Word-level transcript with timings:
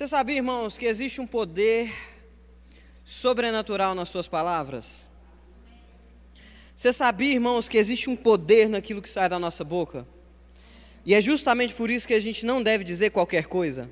Você 0.00 0.08
sabia, 0.08 0.36
irmãos, 0.36 0.78
que 0.78 0.86
existe 0.86 1.20
um 1.20 1.26
poder 1.26 1.92
sobrenatural 3.04 3.94
nas 3.94 4.08
suas 4.08 4.26
palavras? 4.26 5.06
Você 6.74 6.90
sabia, 6.90 7.34
irmãos, 7.34 7.68
que 7.68 7.76
existe 7.76 8.08
um 8.08 8.16
poder 8.16 8.66
naquilo 8.66 9.02
que 9.02 9.10
sai 9.10 9.28
da 9.28 9.38
nossa 9.38 9.62
boca? 9.62 10.06
E 11.04 11.12
é 11.12 11.20
justamente 11.20 11.74
por 11.74 11.90
isso 11.90 12.08
que 12.08 12.14
a 12.14 12.18
gente 12.18 12.46
não 12.46 12.62
deve 12.62 12.82
dizer 12.82 13.10
qualquer 13.10 13.44
coisa. 13.44 13.90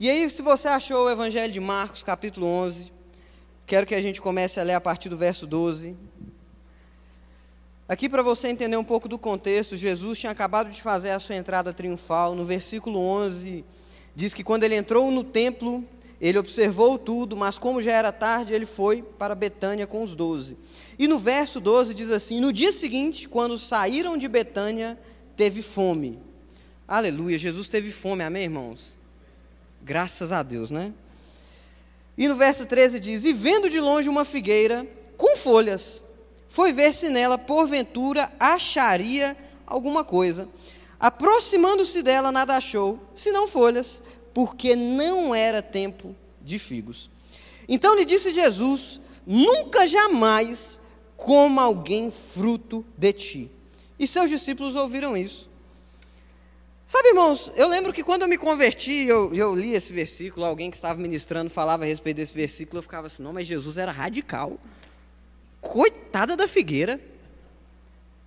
E 0.00 0.08
aí, 0.08 0.30
se 0.30 0.40
você 0.40 0.68
achou 0.68 1.04
o 1.04 1.10
Evangelho 1.10 1.52
de 1.52 1.60
Marcos, 1.60 2.02
capítulo 2.02 2.46
11, 2.46 2.90
quero 3.66 3.86
que 3.86 3.94
a 3.94 4.00
gente 4.00 4.22
comece 4.22 4.58
a 4.58 4.62
ler 4.62 4.72
a 4.72 4.80
partir 4.80 5.10
do 5.10 5.18
verso 5.18 5.46
12. 5.46 5.94
Aqui, 7.92 8.08
para 8.08 8.22
você 8.22 8.48
entender 8.48 8.78
um 8.78 8.84
pouco 8.84 9.06
do 9.06 9.18
contexto, 9.18 9.76
Jesus 9.76 10.18
tinha 10.18 10.32
acabado 10.32 10.70
de 10.70 10.80
fazer 10.80 11.10
a 11.10 11.18
sua 11.18 11.36
entrada 11.36 11.74
triunfal. 11.74 12.34
No 12.34 12.42
versículo 12.42 12.98
11, 12.98 13.66
diz 14.16 14.32
que 14.32 14.42
quando 14.42 14.64
ele 14.64 14.74
entrou 14.74 15.10
no 15.10 15.22
templo, 15.22 15.84
ele 16.18 16.38
observou 16.38 16.96
tudo, 16.96 17.36
mas 17.36 17.58
como 17.58 17.82
já 17.82 17.92
era 17.92 18.10
tarde, 18.10 18.54
ele 18.54 18.64
foi 18.64 19.02
para 19.02 19.34
Betânia 19.34 19.86
com 19.86 20.02
os 20.02 20.14
doze. 20.14 20.56
E 20.98 21.06
no 21.06 21.18
verso 21.18 21.60
12 21.60 21.92
diz 21.92 22.10
assim: 22.10 22.40
No 22.40 22.50
dia 22.50 22.72
seguinte, 22.72 23.28
quando 23.28 23.58
saíram 23.58 24.16
de 24.16 24.26
Betânia, 24.26 24.98
teve 25.36 25.60
fome. 25.60 26.18
Aleluia, 26.88 27.36
Jesus 27.36 27.68
teve 27.68 27.90
fome, 27.90 28.24
amém, 28.24 28.44
irmãos? 28.44 28.96
Graças 29.82 30.32
a 30.32 30.42
Deus, 30.42 30.70
né? 30.70 30.94
E 32.16 32.26
no 32.26 32.36
verso 32.36 32.64
13 32.64 32.98
diz: 32.98 33.26
E 33.26 33.34
vendo 33.34 33.68
de 33.68 33.80
longe 33.80 34.08
uma 34.08 34.24
figueira 34.24 34.88
com 35.18 35.36
folhas, 35.36 36.02
foi 36.52 36.70
ver 36.70 36.92
se 36.92 37.08
nela, 37.08 37.38
porventura, 37.38 38.30
acharia 38.38 39.34
alguma 39.66 40.04
coisa. 40.04 40.46
Aproximando-se 41.00 42.02
dela, 42.02 42.30
nada 42.30 42.54
achou, 42.54 43.00
senão 43.14 43.48
folhas, 43.48 44.02
porque 44.34 44.76
não 44.76 45.34
era 45.34 45.62
tempo 45.62 46.14
de 46.42 46.58
figos. 46.58 47.10
Então 47.66 47.96
lhe 47.96 48.04
disse 48.04 48.34
Jesus: 48.34 49.00
Nunca 49.26 49.88
jamais 49.88 50.78
coma 51.16 51.62
alguém 51.62 52.10
fruto 52.10 52.84
de 52.98 53.14
ti. 53.14 53.50
E 53.98 54.06
seus 54.06 54.28
discípulos 54.28 54.74
ouviram 54.74 55.16
isso. 55.16 55.48
Sabe, 56.86 57.08
irmãos, 57.08 57.50
eu 57.56 57.66
lembro 57.66 57.94
que 57.94 58.04
quando 58.04 58.22
eu 58.22 58.28
me 58.28 58.36
converti, 58.36 59.06
eu, 59.06 59.32
eu 59.32 59.54
li 59.54 59.72
esse 59.72 59.90
versículo, 59.90 60.44
alguém 60.44 60.68
que 60.68 60.76
estava 60.76 61.00
ministrando 61.00 61.48
falava 61.48 61.84
a 61.84 61.86
respeito 61.86 62.18
desse 62.18 62.34
versículo, 62.34 62.80
eu 62.80 62.82
ficava 62.82 63.06
assim, 63.06 63.22
não, 63.22 63.32
mas 63.32 63.46
Jesus 63.46 63.78
era 63.78 63.90
radical. 63.90 64.58
Coitada 65.62 66.36
da 66.36 66.46
figueira. 66.46 67.00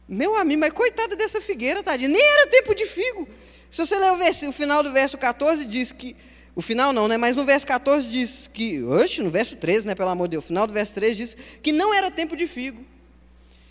Meu 0.07 0.35
amigo, 0.35 0.61
mas 0.61 0.73
coitada 0.73 1.15
dessa 1.15 1.39
figueira, 1.39 1.83
tadinha. 1.83 2.09
Nem 2.09 2.21
era 2.23 2.47
tempo 2.47 2.73
de 2.73 2.87
figo. 2.87 3.27
Se 3.69 3.85
você 3.85 3.95
ler 3.99 4.11
o, 4.11 4.17
verso, 4.17 4.49
o 4.49 4.51
final 4.51 4.81
do 4.81 4.91
verso 4.91 5.17
14, 5.17 5.65
diz 5.65 5.91
que. 5.91 6.15
O 6.55 6.61
final 6.61 6.93
não, 6.93 7.07
né? 7.07 7.17
Mas 7.17 7.35
no 7.35 7.45
verso 7.45 7.67
14 7.67 8.09
diz 8.09 8.49
que. 8.51 8.81
Oxe, 8.81 9.21
no 9.21 9.29
verso 9.29 9.55
13, 9.55 9.85
né? 9.85 9.93
Pelo 9.93 10.09
amor 10.09 10.27
de 10.27 10.31
Deus. 10.31 10.45
O 10.45 10.47
final 10.47 10.65
do 10.65 10.73
verso 10.73 10.93
13 10.95 11.15
diz 11.15 11.37
que 11.61 11.71
não 11.71 11.93
era 11.93 12.09
tempo 12.09 12.35
de 12.35 12.47
figo. 12.47 12.83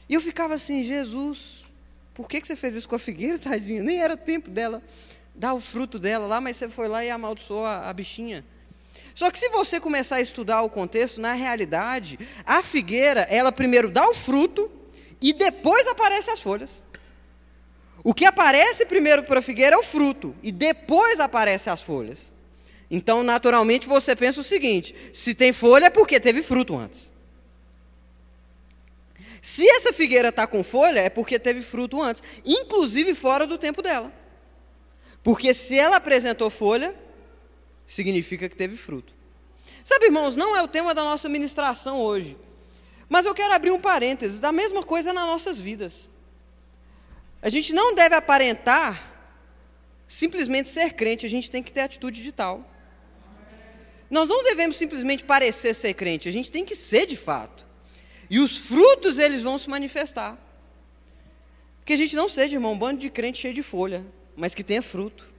E 0.09 0.15
eu 0.15 0.21
ficava 0.21 0.55
assim, 0.55 0.85
Jesus, 0.85 1.65
por 2.13 2.29
que, 2.29 2.41
que 2.41 2.47
você 2.47 2.55
fez 2.55 2.75
isso 2.75 2.89
com 2.89 2.95
a 2.95 2.99
figueira, 2.99 3.39
tadinha? 3.39 3.83
Nem 3.83 4.01
era 4.01 4.17
tempo 4.17 4.51
dela 4.51 4.83
dar 5.35 5.55
o 5.55 5.61
fruto 5.61 5.99
dela 5.99 6.27
lá, 6.27 6.41
mas 6.41 6.57
você 6.57 6.69
foi 6.69 6.87
lá 6.87 7.05
e 7.05 7.11
amaldiçoou 7.11 7.65
a, 7.65 7.89
a 7.89 7.93
bichinha. 7.93 8.45
Só 9.15 9.31
que 9.31 9.39
se 9.39 9.49
você 9.49 9.79
começar 9.79 10.17
a 10.17 10.21
estudar 10.21 10.63
o 10.63 10.69
contexto, 10.69 11.21
na 11.21 11.33
realidade, 11.33 12.19
a 12.45 12.63
figueira, 12.63 13.23
ela 13.31 13.53
primeiro 13.53 13.89
dá 13.89 14.05
o 14.09 14.15
fruto 14.15 14.71
e 15.21 15.33
depois 15.33 15.87
aparecem 15.87 16.35
as 16.35 16.41
folhas. 16.41 16.83
O 18.03 18.13
que 18.13 18.27
aparece 18.27 18.85
primeiro 18.85 19.23
para 19.23 19.39
a 19.39 19.43
figueira 19.43 19.77
é 19.77 19.79
o 19.79 19.85
fruto 19.85 20.35
e 20.43 20.51
depois 20.51 21.21
aparecem 21.21 21.73
as 21.73 21.81
folhas. 21.81 22.35
Então, 22.91 23.23
naturalmente, 23.23 23.87
você 23.87 24.15
pensa 24.17 24.41
o 24.41 24.45
seguinte: 24.45 24.95
se 25.13 25.35
tem 25.35 25.53
folha 25.53 25.87
é 25.87 25.91
porque 25.91 26.19
teve 26.19 26.43
fruto 26.43 26.77
antes. 26.77 27.13
Se 29.41 29.67
essa 29.69 29.93
figueira 29.93 30.31
está 30.31 30.47
com 30.47 30.65
folha, 30.65 31.01
é 31.01 31.09
porque 31.09 31.39
teve 31.39 31.63
fruto 31.63 32.01
antes, 32.03 32.23
inclusive 32.45 33.15
fora 33.15 33.47
do 33.47 33.59
tempo 33.59 33.81
dela. 33.81 34.13
Porque 35.23 35.55
se 35.55 35.79
ela 35.79 35.97
apresentou 35.97 36.51
folha, 36.51 36.95
significa 37.87 38.49
que 38.49 38.57
teve 38.57 38.77
fruto. 38.77 39.13
Sabe, 39.85 40.07
irmãos, 40.07 40.35
não 40.35 40.57
é 40.57 40.63
o 40.63 40.69
tema 40.69 40.95
da 40.95 41.05
nossa 41.05 41.29
ministração 41.29 42.01
hoje. 42.01 42.37
Mas 43.09 43.27
eu 43.27 43.35
quero 43.35 43.53
abrir 43.53 43.71
um 43.71 43.81
parênteses, 43.81 44.41
da 44.41 44.51
mesma 44.51 44.83
coisa 44.83 45.13
nas 45.13 45.27
nossas 45.27 45.61
vidas. 45.61 46.09
A 47.43 47.51
gente 47.51 47.75
não 47.75 47.95
deve 47.95 48.15
aparentar 48.15 49.13
simplesmente 50.07 50.69
ser 50.69 50.95
crente, 50.95 51.27
a 51.27 51.29
gente 51.29 51.51
tem 51.51 51.63
que 51.63 51.73
ter 51.73 51.83
atitude 51.83 52.23
de 52.23 52.33
tal. 52.33 52.67
Nós 54.11 54.29
não 54.29 54.43
devemos 54.43 54.77
simplesmente 54.77 55.25
parecer 55.25 55.75
ser 55.75 55.93
crente, 55.95 56.29
a 56.29 56.33
gente 56.33 56.51
tem 56.51 56.65
que 56.65 56.75
ser 56.75 57.07
de 57.07 57.17
fato. 57.17 57.67
E 58.31 58.39
os 58.39 58.57
frutos 58.57 59.19
eles 59.19 59.43
vão 59.43 59.59
se 59.59 59.69
manifestar. 59.69 60.39
Que 61.85 61.93
a 61.93 61.97
gente 61.97 62.17
não 62.17 62.29
seja, 62.29 62.57
irmão, 62.57 62.73
um 62.73 62.79
bando 62.79 63.01
de 63.01 63.11
crente 63.11 63.39
cheio 63.39 63.53
de 63.53 63.63
folha, 63.63 64.05
mas 64.35 64.55
que 64.55 64.65
tenha 64.65 64.81
fruto 64.81 65.34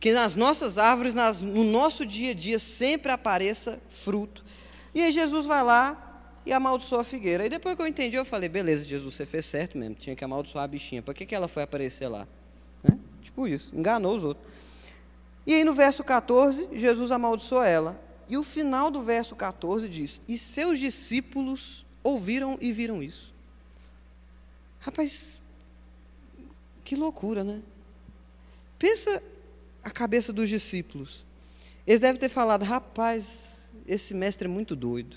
que 0.00 0.12
nas 0.12 0.34
nossas 0.34 0.78
árvores, 0.78 1.12
nas, 1.12 1.42
no 1.42 1.62
nosso 1.62 2.06
dia 2.06 2.30
a 2.30 2.34
dia, 2.34 2.58
sempre 2.58 3.12
apareça 3.12 3.78
fruto. 3.90 4.42
E 4.94 5.02
aí 5.02 5.12
Jesus 5.12 5.44
vai 5.44 5.62
lá 5.62 6.24
e 6.46 6.52
amaldiçoa 6.54 7.02
a 7.02 7.04
figueira. 7.04 7.44
E 7.44 7.50
depois 7.50 7.76
que 7.76 7.82
eu 7.82 7.86
entendi, 7.86 8.16
eu 8.16 8.24
falei, 8.24 8.48
beleza, 8.48 8.82
Jesus, 8.82 9.14
você 9.14 9.26
fez 9.26 9.44
certo 9.44 9.76
mesmo, 9.76 9.94
tinha 9.94 10.16
que 10.16 10.24
amaldiçoar 10.24 10.64
a 10.64 10.66
bichinha. 10.66 11.02
Para 11.02 11.12
que, 11.12 11.26
que 11.26 11.34
ela 11.34 11.48
foi 11.48 11.62
aparecer 11.62 12.08
lá? 12.08 12.26
Né? 12.82 12.98
Tipo 13.22 13.46
isso, 13.46 13.76
enganou 13.76 14.16
os 14.16 14.24
outros. 14.24 14.46
E 15.46 15.52
aí 15.52 15.64
no 15.64 15.74
verso 15.74 16.02
14, 16.02 16.68
Jesus 16.72 17.12
amaldiçoa 17.12 17.68
ela. 17.68 18.00
E 18.26 18.38
o 18.38 18.42
final 18.42 18.90
do 18.90 19.02
verso 19.02 19.36
14 19.36 19.86
diz: 19.88 20.22
E 20.26 20.38
seus 20.38 20.78
discípulos 20.78 21.84
ouviram 22.02 22.56
e 22.60 22.72
viram 22.72 23.02
isso. 23.02 23.34
Rapaz, 24.78 25.42
que 26.84 26.96
loucura, 26.96 27.44
né? 27.44 27.60
Pensa 28.78 29.22
a 29.82 29.90
cabeça 29.90 30.32
dos 30.32 30.48
discípulos. 30.48 31.24
Eles 31.86 32.00
devem 32.00 32.20
ter 32.20 32.28
falado: 32.28 32.64
rapaz, 32.64 33.48
esse 33.86 34.14
mestre 34.14 34.46
é 34.46 34.50
muito 34.50 34.76
doido. 34.76 35.16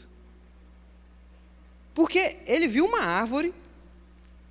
Porque 1.93 2.37
ele 2.47 2.67
viu 2.67 2.85
uma 2.85 3.01
árvore, 3.01 3.53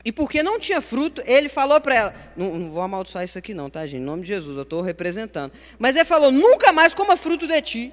e 0.05 0.11
porque 0.11 0.43
não 0.43 0.59
tinha 0.59 0.81
fruto, 0.81 1.23
ele 1.25 1.49
falou 1.49 1.81
para 1.81 1.95
ela: 1.95 2.15
não, 2.37 2.59
não, 2.59 2.71
vou 2.71 2.83
amaldiçoar 2.83 3.25
isso 3.25 3.39
aqui, 3.39 3.55
não, 3.55 3.71
tá, 3.71 3.85
gente? 3.87 4.01
Em 4.01 4.05
nome 4.05 4.23
de 4.23 4.29
Jesus, 4.29 4.57
eu 4.57 4.63
estou 4.63 4.81
representando. 4.81 5.53
Mas 5.79 5.97
ele 5.97 6.05
falou: 6.05 6.31
nunca 6.31 6.73
mais 6.73 6.95
coma 6.95 7.17
fruto 7.17 7.47
de 7.47 7.61
ti. 7.61 7.93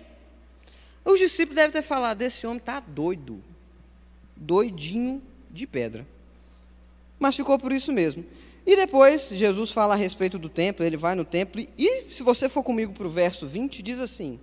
Os 1.04 1.20
discípulos 1.20 1.56
devem 1.56 1.72
ter 1.72 1.82
falado: 1.82 2.22
esse 2.22 2.46
homem 2.46 2.60
está 2.60 2.80
doido, 2.80 3.44
doidinho 4.36 5.22
de 5.50 5.66
pedra. 5.66 6.06
Mas 7.20 7.36
ficou 7.36 7.60
por 7.60 7.72
isso 7.74 7.92
mesmo. 7.92 8.26
E 8.70 8.76
depois 8.76 9.30
Jesus 9.30 9.72
fala 9.72 9.96
a 9.96 9.98
respeito 9.98 10.38
do 10.38 10.48
templo, 10.48 10.86
ele 10.86 10.96
vai 10.96 11.16
no 11.16 11.26
templo, 11.26 11.60
e 11.76 12.04
se 12.12 12.22
você 12.22 12.48
for 12.48 12.62
comigo 12.62 12.94
para 12.94 13.08
o 13.08 13.10
verso 13.10 13.48
20, 13.48 13.82
diz 13.82 14.00
assim: 14.00 14.40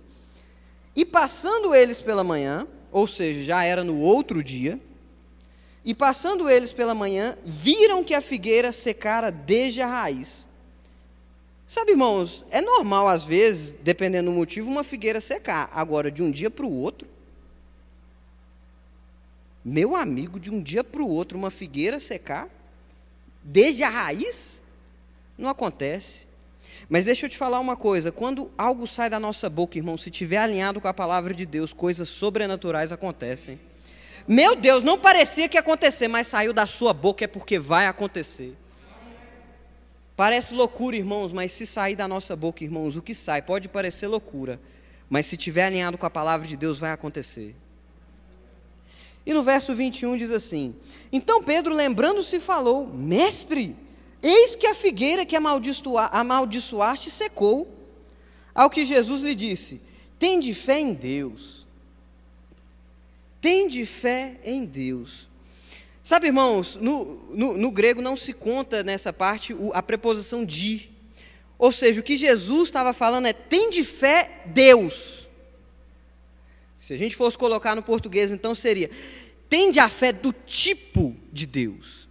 E 0.93 1.05
passando 1.05 1.73
eles 1.73 2.01
pela 2.01 2.25
manhã, 2.25 2.67
ou 2.91 3.07
seja, 3.07 3.41
já 3.41 3.63
era 3.63 3.85
no 3.85 4.01
outro 4.01 4.43
dia, 4.43 4.77
e 5.85 5.93
passando 5.93 6.49
eles 6.49 6.73
pela 6.73 6.93
manhã, 6.93 7.37
viram 7.45 8.03
que 8.03 8.13
a 8.13 8.19
figueira 8.19 8.73
secara 8.73 9.31
desde 9.31 9.81
a 9.81 9.87
raiz. 9.87 10.45
Sabe, 11.65 11.91
irmãos, 11.91 12.43
é 12.51 12.59
normal 12.59 13.07
às 13.07 13.23
vezes, 13.23 13.77
dependendo 13.81 14.29
do 14.29 14.35
motivo, 14.35 14.69
uma 14.69 14.83
figueira 14.83 15.21
secar. 15.21 15.69
Agora, 15.71 16.11
de 16.11 16.21
um 16.21 16.29
dia 16.29 16.51
para 16.51 16.65
o 16.65 16.73
outro, 16.73 17.07
meu 19.63 19.95
amigo, 19.95 20.37
de 20.37 20.51
um 20.51 20.61
dia 20.61 20.83
para 20.83 21.01
o 21.01 21.09
outro, 21.09 21.37
uma 21.37 21.49
figueira 21.49 21.97
secar, 21.97 22.56
desde 23.47 23.81
a 23.83 23.89
raiz, 23.89 24.61
não 25.37 25.49
acontece. 25.49 26.27
Mas 26.89 27.05
deixa 27.05 27.25
eu 27.25 27.29
te 27.29 27.37
falar 27.37 27.59
uma 27.59 27.77
coisa: 27.77 28.11
quando 28.11 28.51
algo 28.57 28.85
sai 28.85 29.09
da 29.09 29.19
nossa 29.19 29.49
boca, 29.49 29.77
irmão, 29.77 29.97
se 29.97 30.09
estiver 30.09 30.37
alinhado 30.37 30.81
com 30.81 30.87
a 30.87 30.93
palavra 30.93 31.33
de 31.33 31.45
Deus, 31.45 31.71
coisas 31.71 32.09
sobrenaturais 32.09 32.91
acontecem. 32.91 33.59
Meu 34.27 34.55
Deus, 34.55 34.83
não 34.83 34.99
parecia 34.99 35.47
que 35.47 35.55
ia 35.55 35.61
acontecer, 35.61 36.09
mas 36.09 36.27
saiu 36.27 36.51
da 36.51 36.65
sua 36.65 36.93
boca 36.93 37.23
é 37.23 37.27
porque 37.27 37.57
vai 37.57 37.87
acontecer. 37.87 38.53
Parece 40.17 40.53
loucura, 40.53 40.97
irmãos, 40.97 41.31
mas 41.31 41.51
se 41.53 41.65
sair 41.65 41.95
da 41.95 42.07
nossa 42.07 42.35
boca, 42.35 42.63
irmãos, 42.63 42.97
o 42.97 43.01
que 43.01 43.13
sai 43.13 43.41
pode 43.41 43.69
parecer 43.69 44.07
loucura, 44.07 44.59
mas 45.09 45.27
se 45.27 45.35
estiver 45.35 45.65
alinhado 45.65 45.97
com 45.97 46.05
a 46.05 46.09
palavra 46.09 46.45
de 46.45 46.57
Deus, 46.57 46.79
vai 46.79 46.91
acontecer. 46.91 47.55
E 49.27 49.33
no 49.33 49.43
verso 49.43 49.75
21 49.75 50.15
diz 50.15 50.31
assim: 50.31 50.73
Então 51.11 51.43
Pedro, 51.43 51.75
lembrando-se, 51.75 52.39
falou: 52.39 52.87
Mestre, 52.87 53.75
eis 54.23 54.55
que 54.55 54.65
a 54.65 54.73
figueira 54.73 55.25
que 55.25 55.35
amaldiçoaste 55.35 57.11
secou. 57.11 57.75
Ao 58.55 58.69
que 58.69 58.85
Jesus 58.85 59.23
lhe 59.23 59.35
disse: 59.35 59.81
Tende 60.17 60.53
fé 60.53 60.79
em 60.79 60.93
Deus. 60.93 61.67
Tende 63.41 63.85
fé 63.85 64.39
em 64.45 64.63
Deus. 64.63 65.27
Sabe, 66.01 66.27
irmãos, 66.27 66.77
no, 66.77 67.19
no, 67.35 67.57
no 67.57 67.69
grego 67.69 68.01
não 68.01 68.15
se 68.15 68.31
conta 68.31 68.81
nessa 68.81 69.11
parte 69.11 69.53
a 69.73 69.83
preposição 69.83 70.45
de. 70.45 70.89
Ou 71.59 71.73
seja, 71.73 71.99
o 71.99 72.03
que 72.03 72.15
Jesus 72.15 72.69
estava 72.69 72.93
falando 72.93 73.25
é: 73.25 73.33
tem 73.33 73.69
de 73.69 73.83
fé 73.83 74.43
Deus. 74.45 75.16
Se 76.77 76.93
a 76.93 76.97
gente 76.97 77.15
fosse 77.15 77.37
colocar 77.37 77.75
no 77.75 77.81
português, 77.81 78.31
então 78.31 78.53
seria: 78.53 78.89
tende 79.49 79.79
a 79.79 79.89
fé 79.89 80.11
do 80.11 80.33
tipo 80.45 81.15
de 81.31 81.45
Deus. 81.45 82.07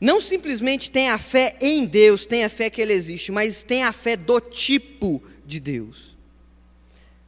Não 0.00 0.20
simplesmente 0.20 0.90
tem 0.90 1.10
a 1.10 1.18
fé 1.18 1.56
em 1.60 1.84
Deus, 1.84 2.26
tem 2.26 2.44
a 2.44 2.48
fé 2.48 2.68
que 2.68 2.82
Ele 2.82 2.92
existe, 2.92 3.30
mas 3.30 3.62
tem 3.62 3.84
a 3.84 3.92
fé 3.92 4.16
do 4.16 4.40
tipo 4.40 5.22
de 5.46 5.60
Deus. 5.60 6.16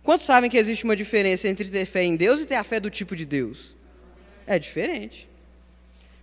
Quantos 0.03 0.27
sabem 0.27 0.51
que 0.51 0.59
existe 0.59 0.85
uma 0.85 0.97
diferença 0.97 1.49
entre 1.49 1.69
ter 1.71 1.87
fé 1.87 2.03
em 2.03 2.17
Deus 2.17 2.41
e 2.41 2.47
ter 2.47 2.56
a 2.56 2.65
fé 2.65 2.81
do 2.81 2.91
tipo 2.91 3.15
de 3.15 3.25
Deus? 3.25 3.75
É 4.47 4.59
diferente. 4.59 5.29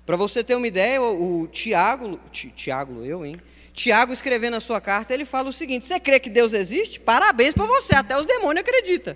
Para 0.06 0.18
você 0.18 0.44
ter 0.44 0.56
uma 0.56 0.68
ideia, 0.68 1.02
o, 1.02 1.48
Tiago, 1.48 2.20
Tiago, 2.32 3.06
eu, 3.06 3.26
hein? 3.26 3.36
Tiago 3.74 4.12
escrevendo 4.12 4.58
a 4.58 4.60
sua 4.60 4.82
carta, 4.82 5.14
ele 5.14 5.24
fala 5.26 5.50
o 5.50 5.54
seguinte: 5.54 5.88
você 5.88 6.00
crê 6.00 6.20
que 6.20 6.30
Deus 6.30 6.54
existe? 6.54 7.00
Parabéns 7.00 7.54
para 7.54 7.66
você, 7.66 7.96
até 7.96 8.20
os 8.20 8.26
demônios 8.26 8.62
acreditam. 8.62 9.16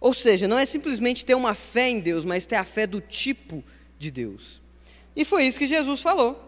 Ou 0.00 0.12
seja, 0.14 0.46
não 0.46 0.58
é 0.58 0.66
simplesmente 0.66 1.24
ter 1.24 1.34
uma 1.34 1.54
fé 1.54 1.88
em 1.88 2.00
Deus, 2.00 2.24
mas 2.24 2.46
ter 2.46 2.56
a 2.56 2.64
fé 2.64 2.86
do 2.86 3.00
tipo 3.00 3.64
de 3.98 4.10
Deus. 4.10 4.60
E 5.14 5.24
foi 5.24 5.46
isso 5.46 5.58
que 5.58 5.66
Jesus 5.66 6.00
falou. 6.00 6.46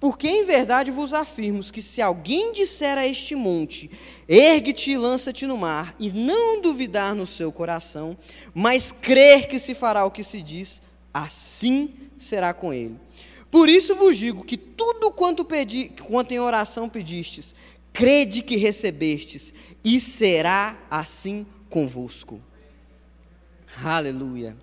Porque 0.00 0.28
em 0.28 0.44
verdade 0.44 0.90
vos 0.90 1.12
afirmo 1.12 1.62
que 1.64 1.82
se 1.82 2.00
alguém 2.00 2.52
disser 2.52 2.96
a 2.96 3.06
este 3.06 3.34
monte, 3.34 3.90
ergue-te 4.28 4.92
e 4.92 4.96
lança-te 4.96 5.44
no 5.44 5.56
mar, 5.56 5.94
e 5.98 6.10
não 6.10 6.62
duvidar 6.62 7.16
no 7.16 7.26
seu 7.26 7.50
coração, 7.50 8.16
mas 8.54 8.92
crer 8.92 9.48
que 9.48 9.58
se 9.58 9.74
fará 9.74 10.04
o 10.04 10.10
que 10.10 10.22
se 10.22 10.40
diz, 10.40 10.80
assim 11.12 11.92
será 12.16 12.54
com 12.54 12.72
ele. 12.72 12.96
Por 13.50 13.68
isso 13.68 13.96
vos 13.96 14.16
digo 14.16 14.44
que 14.44 14.56
tudo 14.56 15.10
quanto, 15.10 15.44
pedi, 15.44 15.90
quanto 16.06 16.32
em 16.32 16.38
oração 16.38 16.88
pedistes, 16.88 17.54
crede 17.92 18.40
que 18.42 18.54
recebestes, 18.54 19.52
e 19.82 19.98
será 19.98 20.78
assim 20.88 21.44
convosco. 21.68 22.40
Aleluia. 23.84 24.56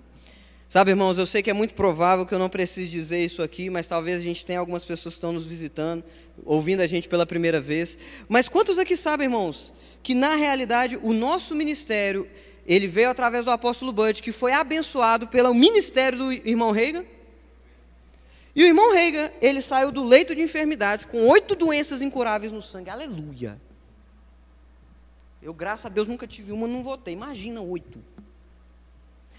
Sabe, 0.67 0.91
irmãos, 0.91 1.17
eu 1.17 1.25
sei 1.25 1.41
que 1.41 1.49
é 1.49 1.53
muito 1.53 1.73
provável 1.73 2.25
que 2.25 2.33
eu 2.33 2.39
não 2.39 2.49
precise 2.49 2.89
dizer 2.89 3.23
isso 3.23 3.41
aqui, 3.41 3.69
mas 3.69 3.87
talvez 3.87 4.17
a 4.17 4.23
gente 4.23 4.45
tenha 4.45 4.59
algumas 4.59 4.83
pessoas 4.83 5.13
que 5.13 5.19
estão 5.19 5.31
nos 5.31 5.45
visitando, 5.45 6.03
ouvindo 6.43 6.81
a 6.81 6.87
gente 6.87 7.07
pela 7.07 7.25
primeira 7.25 7.61
vez. 7.61 7.97
Mas 8.27 8.49
quantos 8.49 8.77
aqui 8.77 8.97
sabem, 8.97 9.25
irmãos, 9.25 9.73
que 10.03 10.13
na 10.13 10.35
realidade 10.35 10.99
o 11.01 11.13
nosso 11.13 11.55
ministério, 11.55 12.27
ele 12.67 12.87
veio 12.87 13.09
através 13.09 13.45
do 13.45 13.51
apóstolo 13.51 13.93
Bud, 13.93 14.21
que 14.21 14.33
foi 14.33 14.51
abençoado 14.51 15.27
pelo 15.27 15.53
ministério 15.53 16.17
do 16.17 16.33
irmão 16.33 16.71
Reagan? 16.71 17.05
E 18.53 18.63
o 18.63 18.67
irmão 18.67 18.93
Reagan, 18.93 19.29
ele 19.41 19.61
saiu 19.61 19.91
do 19.91 20.03
leito 20.03 20.35
de 20.35 20.41
enfermidade 20.41 21.07
com 21.07 21.25
oito 21.27 21.55
doenças 21.55 22.01
incuráveis 22.01 22.51
no 22.51 22.61
sangue. 22.61 22.89
Aleluia. 22.89 23.61
Eu, 25.45 25.53
graças 25.53 25.85
a 25.85 25.89
Deus, 25.89 26.07
nunca 26.07 26.25
tive 26.25 26.51
uma, 26.51 26.67
não 26.67 26.81
votei. 26.81 27.13
Imagina 27.13 27.61
oito. 27.61 27.99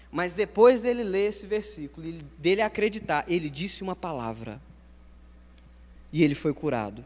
Mas 0.09 0.31
depois 0.31 0.79
dele 0.79 1.03
ler 1.03 1.27
esse 1.27 1.45
versículo, 1.45 2.07
dele 2.37 2.61
acreditar, 2.61 3.25
ele 3.27 3.49
disse 3.49 3.83
uma 3.83 3.93
palavra. 3.93 4.61
E 6.13 6.23
ele 6.23 6.33
foi 6.33 6.53
curado. 6.53 7.03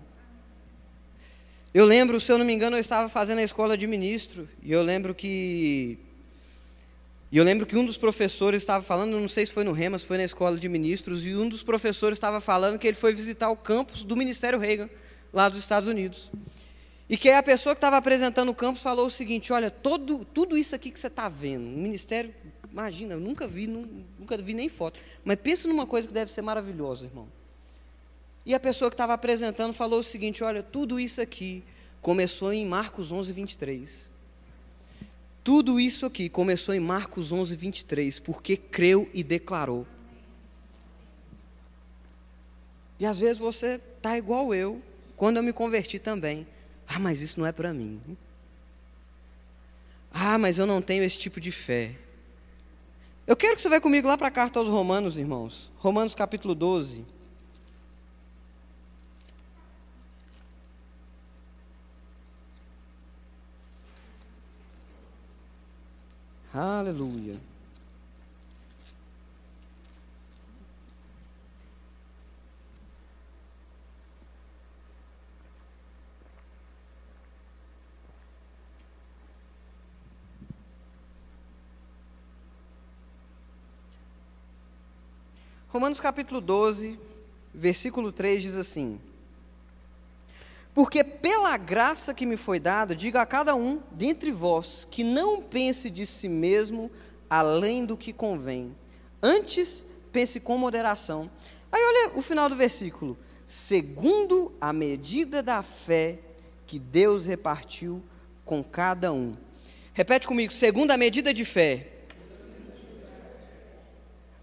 Eu 1.74 1.84
lembro, 1.84 2.22
se 2.22 2.32
eu 2.32 2.38
não 2.38 2.46
me 2.46 2.54
engano, 2.54 2.76
eu 2.76 2.80
estava 2.80 3.10
fazendo 3.10 3.40
a 3.40 3.44
escola 3.44 3.76
de 3.76 3.88
ministro, 3.88 4.48
e 4.62 4.72
eu 4.72 4.84
lembro 4.84 5.16
que 5.16 5.98
e 7.32 7.38
eu 7.38 7.44
lembro 7.44 7.66
que 7.66 7.76
um 7.76 7.86
dos 7.86 7.98
professores 7.98 8.62
estava 8.62 8.84
falando, 8.84 9.20
não 9.20 9.28
sei 9.28 9.48
se 9.48 9.52
foi 9.52 9.64
no 9.64 9.72
Remas, 9.72 10.04
foi 10.04 10.18
na 10.18 10.26
escola 10.26 10.60
de 10.60 10.70
ministros, 10.70 11.26
e 11.26 11.34
um 11.34 11.50
dos 11.50 11.64
professores 11.64 12.18
estava 12.18 12.40
falando 12.40 12.78
que 12.78 12.86
ele 12.86 12.98
foi 12.98 13.14
visitar 13.14 13.50
o 13.50 13.58
campus 13.58 14.04
do 14.04 14.16
Ministério 14.16 14.60
Reagan, 14.60 14.90
lá 15.34 15.50
dos 15.50 15.58
Estados 15.58 15.90
Unidos. 15.90 16.30
E 17.12 17.18
que 17.18 17.30
a 17.30 17.44
pessoa 17.44 17.76
que 17.76 17.80
estava 17.80 17.98
apresentando 17.98 18.48
o 18.52 18.56
campus 18.56 18.82
falou 18.82 19.08
o 19.08 19.10
seguinte: 19.10 19.52
olha, 19.52 19.70
todo, 19.70 20.24
tudo 20.24 20.58
isso 20.58 20.74
aqui 20.74 20.90
que 20.90 20.98
você 20.98 21.08
está 21.08 21.28
vendo, 21.28 21.66
o 21.66 21.78
ministério, 21.78 22.34
imagina, 22.72 23.16
eu 23.16 23.20
nunca 23.20 23.50
vi, 23.50 23.68
nunca 23.68 24.38
vi 24.38 24.54
nem 24.54 24.70
foto. 24.70 24.98
Mas 25.26 25.38
pensa 25.38 25.68
numa 25.68 25.86
coisa 25.86 26.08
que 26.08 26.14
deve 26.14 26.32
ser 26.32 26.42
maravilhosa, 26.42 27.04
irmão. 27.04 27.28
E 28.46 28.56
a 28.56 28.60
pessoa 28.62 28.90
que 28.90 28.94
estava 28.94 29.14
apresentando 29.14 29.74
falou 29.74 30.00
o 30.00 30.04
seguinte: 30.04 30.42
olha, 30.42 30.64
tudo 30.64 30.98
isso 30.98 31.20
aqui 31.20 31.62
começou 32.00 32.54
em 32.54 32.66
Marcos 32.66 33.12
11, 33.12 33.34
23. 33.34 34.10
Tudo 35.44 35.82
isso 35.82 36.06
aqui 36.06 36.30
começou 36.30 36.74
em 36.74 36.80
Marcos 36.80 37.34
11, 37.34 37.58
23, 37.58 38.20
porque 38.22 38.56
creu 38.56 39.10
e 39.14 39.22
declarou. 39.22 39.86
E 42.98 43.06
às 43.06 43.18
vezes 43.18 43.38
você 43.38 43.82
está 43.98 44.18
igual 44.18 44.56
eu, 44.56 44.82
quando 45.18 45.36
eu 45.36 45.44
me 45.44 45.52
converti 45.52 46.00
também. 46.00 46.48
Ah, 46.88 47.00
mas 47.00 47.22
isso 47.22 47.40
não 47.40 47.48
é 47.48 47.52
para 47.52 47.74
mim. 47.74 48.02
Ah, 50.14 50.38
mas 50.38 50.58
eu 50.58 50.66
não 50.66 50.82
tenho 50.82 51.04
esse 51.04 51.18
tipo 51.18 51.40
de 51.40 51.52
fé. 51.52 51.96
Eu 53.26 53.36
quero 53.36 53.56
que 53.56 53.62
você 53.62 53.70
vá 53.70 53.80
comigo 53.80 54.08
lá 54.08 54.18
para 54.18 54.28
a 54.28 54.32
carta 54.32 54.60
aos 54.60 54.68
Romanos, 54.68 55.18
irmãos. 55.18 55.72
Romanos 55.78 56.14
capítulo 56.14 56.54
12. 56.54 57.06
Aleluia. 66.54 67.36
Romanos 85.72 86.00
capítulo 86.00 86.42
12, 86.42 87.00
versículo 87.54 88.12
3 88.12 88.44
diz 88.44 88.56
assim: 88.56 89.00
porque 90.74 91.04
pela 91.04 91.58
graça 91.58 92.14
que 92.14 92.26
me 92.26 92.38
foi 92.38 92.60
dada, 92.60 92.96
diga 92.96 93.22
a 93.22 93.26
cada 93.26 93.56
um 93.56 93.82
dentre 93.92 94.32
vós 94.32 94.88
que 94.90 95.04
não 95.04 95.42
pense 95.42 95.90
de 95.90 96.06
si 96.06 96.30
mesmo 96.30 96.90
além 97.30 97.86
do 97.86 97.98
que 97.98 98.14
convém. 98.14 98.76
Antes, 99.22 99.86
pense 100.12 100.40
com 100.40 100.58
moderação. 100.58 101.30
Aí 101.72 101.82
olha 101.82 102.18
o 102.18 102.22
final 102.22 102.48
do 102.48 102.56
versículo. 102.56 103.18
Segundo 103.46 104.52
a 104.62 104.72
medida 104.72 105.44
da 105.44 105.62
fé 105.62 106.20
que 106.66 106.80
Deus 106.80 107.26
repartiu 107.26 108.02
com 108.46 108.64
cada 108.64 109.12
um. 109.12 109.36
Repete 109.94 110.26
comigo, 110.26 110.54
segundo 110.54 110.92
a 110.92 110.98
medida 110.98 111.34
de 111.34 111.44
fé. 111.44 111.91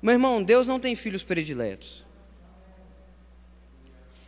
Meu 0.01 0.13
irmão, 0.13 0.43
Deus 0.43 0.67
não 0.67 0.79
tem 0.79 0.95
filhos 0.95 1.23
prediletos. 1.23 2.07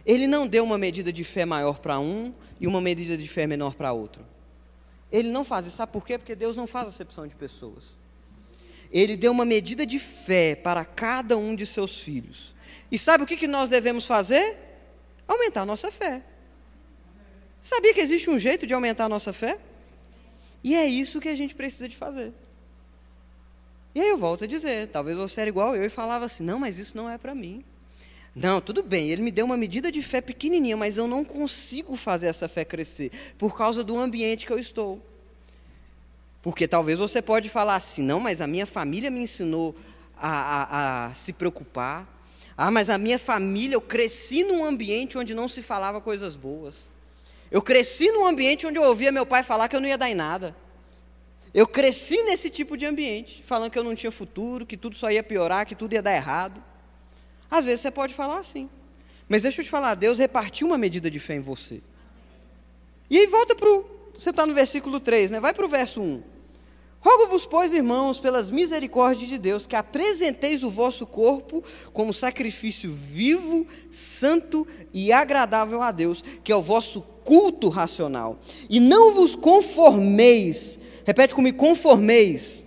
Ele 0.05 0.27
não 0.27 0.47
deu 0.47 0.65
uma 0.65 0.79
medida 0.79 1.12
de 1.12 1.23
fé 1.23 1.45
maior 1.45 1.79
para 1.79 2.00
um 2.00 2.35
e 2.59 2.67
uma 2.67 2.81
medida 2.81 3.17
de 3.17 3.29
fé 3.29 3.47
menor 3.47 3.75
para 3.75 3.93
outro. 3.93 4.27
Ele 5.12 5.31
não 5.31 5.45
faz 5.45 5.67
isso. 5.67 5.77
Sabe 5.77 5.93
por 5.93 6.05
quê? 6.05 6.19
Porque 6.19 6.35
Deus 6.35 6.57
não 6.57 6.67
faz 6.67 6.89
acepção 6.89 7.27
de 7.27 7.35
pessoas. 7.35 7.99
Ele 8.91 9.17
deu 9.17 9.31
uma 9.31 9.45
medida 9.45 9.87
de 9.87 9.99
fé 9.99 10.55
para 10.55 10.85
cada 10.85 11.37
um 11.37 11.55
de 11.55 11.65
seus 11.65 12.00
filhos. 12.00 12.55
E 12.91 12.99
sabe 12.99 13.25
o 13.25 13.27
que, 13.27 13.47
nós 13.47 13.69
devemos 13.69 14.05
fazer? 14.05 14.57
Aumentar 15.29 15.62
a 15.62 15.67
nossa 15.67 15.93
fé. 15.93 16.23
Sabia 17.61 17.95
que 17.95 18.00
existe 18.00 18.29
um 18.31 18.39
jeito 18.39 18.67
de 18.67 18.75
aumentar 18.75 19.05
a 19.05 19.09
nossa 19.09 19.33
fé? 19.33 19.59
E 20.65 20.75
é 20.75 20.87
isso 20.87 21.21
que 21.21 21.29
a 21.29 21.35
gente 21.35 21.55
precisa 21.55 21.89
de 21.89 21.97
fazer. 21.97 22.33
E 23.94 24.00
aí 24.00 24.09
eu 24.09 24.16
volto 24.16 24.44
a 24.44 24.47
dizer, 24.47 24.88
talvez 24.88 25.16
você 25.16 25.40
era 25.40 25.50
igual 25.50 25.75
eu 25.75 25.85
e 25.85 25.90
falava 25.90 26.25
assim, 26.25 26.44
não, 26.44 26.61
mas 26.61 26.78
isso 26.78 26.97
não 26.97 27.11
é 27.11 27.18
para 27.18 27.35
mim. 27.35 27.64
Não, 28.35 28.61
tudo 28.61 28.82
bem, 28.82 29.11
ele 29.11 29.23
me 29.23 29.30
deu 29.30 29.44
uma 29.44 29.56
medida 29.56 29.90
de 29.90 30.00
fé 30.02 30.20
pequenininha, 30.20 30.76
mas 30.76 30.97
eu 30.97 31.09
não 31.09 31.25
consigo 31.25 31.97
fazer 31.97 32.28
essa 32.28 32.49
fé 32.49 32.64
crescer 32.64 33.11
por 33.37 33.56
causa 33.56 33.82
do 33.82 33.99
ambiente 33.99 34.47
que 34.47 34.52
eu 34.52 34.59
estou. 34.59 35.02
Porque 36.40 36.68
talvez 36.68 36.99
você 36.99 37.20
pode 37.20 37.49
falar 37.49 37.75
assim, 37.75 38.02
não, 38.02 38.20
mas 38.20 38.40
a 38.40 38.47
minha 38.47 38.66
família 38.66 39.11
me 39.11 39.20
ensinou 39.20 39.75
a, 40.16 40.30
a, 40.30 41.06
a 41.06 41.14
se 41.14 41.32
preocupar. 41.32 42.06
Ah, 42.56 42.70
mas 42.70 42.88
a 42.88 42.97
minha 42.97 43.18
família, 43.18 43.75
eu 43.75 43.80
cresci 43.80 44.44
num 44.44 44.64
ambiente 44.64 45.18
onde 45.18 45.35
não 45.35 45.49
se 45.49 45.61
falava 45.62 46.00
coisas 46.00 46.37
boas. 46.37 46.88
Eu 47.50 47.61
cresci 47.61 48.11
num 48.12 48.26
ambiente 48.26 48.66
onde 48.66 48.78
eu 48.78 48.85
ouvia 48.85 49.11
meu 49.11 49.26
pai 49.26 49.42
falar 49.42 49.68
que 49.68 49.75
eu 49.75 49.80
não 49.80 49.88
ia 49.88 49.99
dar 49.99 50.09
em 50.09 50.14
nada. 50.14 50.54
Eu 51.52 51.66
cresci 51.66 52.23
nesse 52.23 52.49
tipo 52.49 52.76
de 52.76 52.87
ambiente, 52.87 53.42
falando 53.45 53.71
que 53.71 53.78
eu 53.78 53.85
não 53.85 53.95
tinha 53.95 54.11
futuro, 54.11 54.64
que 54.64 54.76
tudo 54.76 54.95
só 54.97 55.11
ia 55.11 55.23
piorar, 55.23 55.66
que 55.66 55.75
tudo 55.75 55.92
ia 55.92 56.02
dar 56.02 56.14
errado. 56.14 56.62
Às 57.50 57.64
vezes 57.64 57.80
você 57.80 57.90
pode 57.90 58.14
falar 58.14 58.38
assim. 58.38 58.69
Mas 59.28 59.42
deixa 59.42 59.61
eu 59.61 59.64
te 59.64 59.71
falar, 59.71 59.95
Deus 59.95 60.19
repartiu 60.19 60.66
uma 60.66 60.78
medida 60.78 61.11
de 61.11 61.19
fé 61.19 61.35
em 61.35 61.40
você. 61.40 61.80
E 63.09 63.19
aí 63.19 63.26
volta 63.26 63.54
para 63.54 63.69
o. 63.69 63.85
Você 64.14 64.30
está 64.30 64.47
no 64.47 64.54
versículo 64.54 65.00
3, 65.00 65.30
né? 65.30 65.40
Vai 65.40 65.54
para 65.54 65.64
o 65.64 65.69
verso 65.69 66.00
1. 66.00 66.23
Rogo-vos, 67.00 67.47
pois, 67.47 67.73
irmãos, 67.73 68.21
pelas 68.21 68.50
misericórdias 68.50 69.28
de 69.28 69.38
Deus, 69.38 69.66
que 69.66 69.75
apresenteis 69.75 70.62
o 70.62 70.69
vosso 70.69 71.07
corpo 71.07 71.64
como 71.95 72.12
sacrifício 72.12 72.92
vivo, 72.92 73.66
santo 73.90 74.66
e 74.92 75.11
agradável 75.11 75.80
a 75.80 75.90
Deus, 75.90 76.23
que 76.45 76.52
é 76.52 76.57
o 76.57 76.62
vosso 76.62 77.00
culto 77.25 77.71
racional. 77.71 78.38
E 78.69 78.78
não 78.78 79.14
vos 79.14 79.35
conformeis, 79.35 80.78
repete 81.04 81.35
comigo, 81.35 81.57
conformeis 81.57 82.64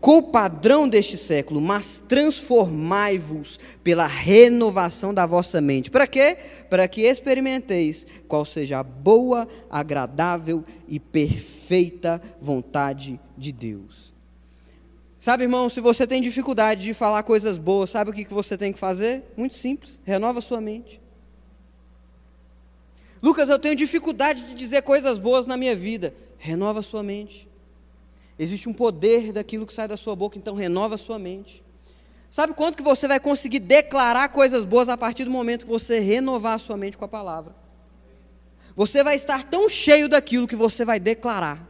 com 0.00 0.18
o 0.18 0.22
padrão 0.22 0.88
deste 0.88 1.16
século, 1.16 1.60
mas 1.60 1.98
transformai-vos 2.08 3.60
pela 3.84 4.06
renovação 4.06 5.12
da 5.12 5.26
vossa 5.26 5.60
mente. 5.60 5.90
Para 5.90 6.06
quê? 6.06 6.36
Para 6.68 6.88
que 6.88 7.02
experimenteis 7.02 8.06
qual 8.26 8.44
seja 8.44 8.78
a 8.78 8.82
boa, 8.82 9.46
agradável 9.68 10.64
e 10.88 10.98
perfeita 10.98 12.20
vontade 12.40 13.20
de 13.36 13.52
Deus. 13.52 14.14
Sabe, 15.18 15.44
irmão, 15.44 15.68
se 15.68 15.82
você 15.82 16.06
tem 16.06 16.22
dificuldade 16.22 16.82
de 16.82 16.94
falar 16.94 17.22
coisas 17.22 17.58
boas, 17.58 17.90
sabe 17.90 18.10
o 18.10 18.14
que 18.14 18.24
você 18.32 18.56
tem 18.56 18.72
que 18.72 18.78
fazer? 18.78 19.22
Muito 19.36 19.54
simples: 19.54 20.00
renova 20.02 20.40
sua 20.40 20.62
mente. 20.62 20.98
Lucas, 23.22 23.50
eu 23.50 23.58
tenho 23.58 23.74
dificuldade 23.74 24.44
de 24.44 24.54
dizer 24.54 24.80
coisas 24.80 25.18
boas 25.18 25.46
na 25.46 25.58
minha 25.58 25.76
vida. 25.76 26.14
Renova 26.42 26.80
sua 26.80 27.02
mente. 27.02 27.46
Existe 28.38 28.66
um 28.66 28.72
poder 28.72 29.30
daquilo 29.30 29.66
que 29.66 29.74
sai 29.74 29.86
da 29.86 29.96
sua 29.96 30.16
boca, 30.16 30.38
então 30.38 30.54
renova 30.54 30.94
a 30.94 30.98
sua 30.98 31.18
mente. 31.18 31.62
Sabe 32.30 32.54
quanto 32.54 32.78
que 32.78 32.82
você 32.82 33.06
vai 33.06 33.20
conseguir 33.20 33.58
declarar 33.58 34.30
coisas 34.30 34.64
boas 34.64 34.88
a 34.88 34.96
partir 34.96 35.24
do 35.24 35.30
momento 35.30 35.66
que 35.66 35.70
você 35.70 36.00
renovar 36.00 36.54
a 36.54 36.58
sua 36.58 36.78
mente 36.78 36.96
com 36.96 37.04
a 37.04 37.08
palavra? 37.08 37.54
Você 38.74 39.04
vai 39.04 39.16
estar 39.16 39.44
tão 39.44 39.68
cheio 39.68 40.08
daquilo 40.08 40.48
que 40.48 40.56
você 40.56 40.82
vai 40.82 40.98
declarar. 40.98 41.68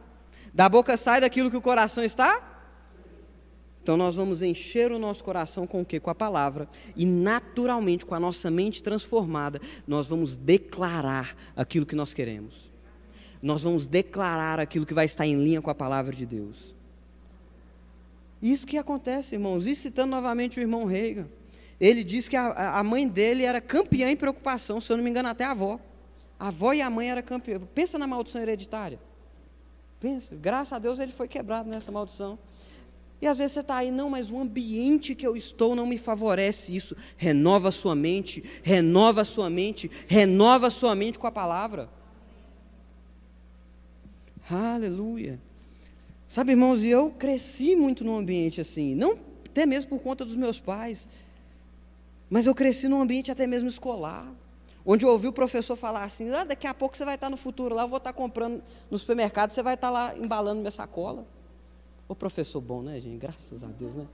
Da 0.53 0.69
boca 0.69 0.95
sai 0.95 1.19
daquilo 1.19 1.51
que 1.51 1.57
o 1.57 1.61
coração 1.61 2.01
está? 2.01 2.41
Então 3.83 3.97
nós 3.97 4.15
vamos 4.15 4.41
encher 4.41 4.89
o 4.93 4.99
nosso 4.99 5.21
coração 5.21 5.67
com 5.67 5.81
o 5.81 5.85
quê? 5.85 5.99
Com 5.99 6.11
a 6.11 6.15
palavra. 6.15 6.69
E 6.95 7.05
naturalmente, 7.05 8.05
com 8.05 8.15
a 8.15 8.19
nossa 8.21 8.49
mente 8.49 8.81
transformada, 8.81 9.59
nós 9.85 10.07
vamos 10.07 10.37
declarar 10.37 11.35
aquilo 11.57 11.85
que 11.85 11.95
nós 11.95 12.13
queremos 12.13 12.70
nós 13.41 13.63
vamos 13.63 13.87
declarar 13.87 14.59
aquilo 14.59 14.85
que 14.85 14.93
vai 14.93 15.05
estar 15.05 15.25
em 15.25 15.35
linha 15.35 15.61
com 15.61 15.69
a 15.69 15.75
palavra 15.75 16.15
de 16.15 16.25
Deus. 16.25 16.75
Isso 18.41 18.65
que 18.65 18.77
acontece, 18.77 19.35
irmãos. 19.35 19.65
E 19.65 19.75
citando 19.75 20.11
novamente 20.11 20.59
o 20.59 20.61
irmão 20.61 20.85
Reagan, 20.85 21.27
ele 21.79 22.03
diz 22.03 22.27
que 22.27 22.35
a, 22.35 22.79
a 22.79 22.83
mãe 22.83 23.07
dele 23.07 23.43
era 23.43 23.59
campeã 23.59 24.09
em 24.09 24.15
preocupação, 24.15 24.79
se 24.79 24.91
eu 24.91 24.97
não 24.97 25.03
me 25.03 25.09
engano, 25.09 25.29
até 25.29 25.43
a 25.43 25.51
avó. 25.51 25.79
A 26.39 26.47
avó 26.47 26.73
e 26.73 26.81
a 26.81 26.89
mãe 26.89 27.09
eram 27.09 27.21
campeã. 27.21 27.59
Pensa 27.73 27.97
na 27.97 28.07
maldição 28.07 28.41
hereditária. 28.41 28.99
Pensa, 29.99 30.35
graças 30.35 30.73
a 30.73 30.79
Deus 30.79 30.97
ele 30.97 31.11
foi 31.11 31.27
quebrado 31.27 31.69
nessa 31.69 31.91
maldição. 31.91 32.37
E 33.21 33.27
às 33.27 33.37
vezes 33.37 33.53
você 33.53 33.59
está 33.59 33.77
aí, 33.77 33.91
não, 33.91 34.09
mas 34.09 34.31
o 34.31 34.39
ambiente 34.39 35.13
que 35.13 35.25
eu 35.25 35.37
estou 35.37 35.75
não 35.75 35.85
me 35.85 35.99
favorece 35.99 36.75
isso. 36.75 36.97
Renova 37.15 37.69
a 37.69 37.71
sua 37.71 37.93
mente, 37.93 38.43
renova 38.63 39.21
a 39.21 39.25
sua 39.25 39.47
mente, 39.47 39.91
renova 40.07 40.67
a 40.67 40.71
sua 40.71 40.95
mente 40.95 41.19
com 41.19 41.27
a 41.27 41.31
palavra. 41.31 41.87
Aleluia. 44.49 45.39
Sabe, 46.27 46.51
irmãos, 46.51 46.83
eu 46.83 47.11
cresci 47.11 47.75
muito 47.75 48.03
num 48.03 48.17
ambiente 48.17 48.61
assim, 48.61 48.95
não 48.95 49.17
até 49.45 49.65
mesmo 49.65 49.89
por 49.89 49.99
conta 49.99 50.23
dos 50.23 50.35
meus 50.35 50.59
pais, 50.59 51.09
mas 52.29 52.45
eu 52.45 52.55
cresci 52.55 52.87
num 52.87 53.01
ambiente 53.01 53.29
até 53.29 53.45
mesmo 53.45 53.67
escolar, 53.67 54.33
onde 54.85 55.05
eu 55.05 55.09
ouvi 55.09 55.27
o 55.27 55.33
professor 55.33 55.75
falar 55.75 56.03
assim: 56.03 56.29
ah, 56.31 56.45
daqui 56.45 56.65
a 56.65 56.73
pouco 56.73 56.95
você 56.95 57.03
vai 57.03 57.15
estar 57.15 57.29
no 57.29 57.35
futuro 57.35 57.75
lá, 57.75 57.83
eu 57.83 57.87
vou 57.89 57.97
estar 57.97 58.13
comprando 58.13 58.63
no 58.89 58.97
supermercado, 58.97 59.51
você 59.51 59.61
vai 59.61 59.73
estar 59.73 59.89
lá 59.89 60.17
embalando 60.17 60.61
minha 60.61 60.71
sacola. 60.71 61.27
O 62.07 62.15
professor 62.15 62.61
bom, 62.61 62.81
né, 62.81 62.99
gente? 62.99 63.17
Graças 63.17 63.63
a 63.63 63.67
Deus, 63.67 63.93
né? 63.93 64.07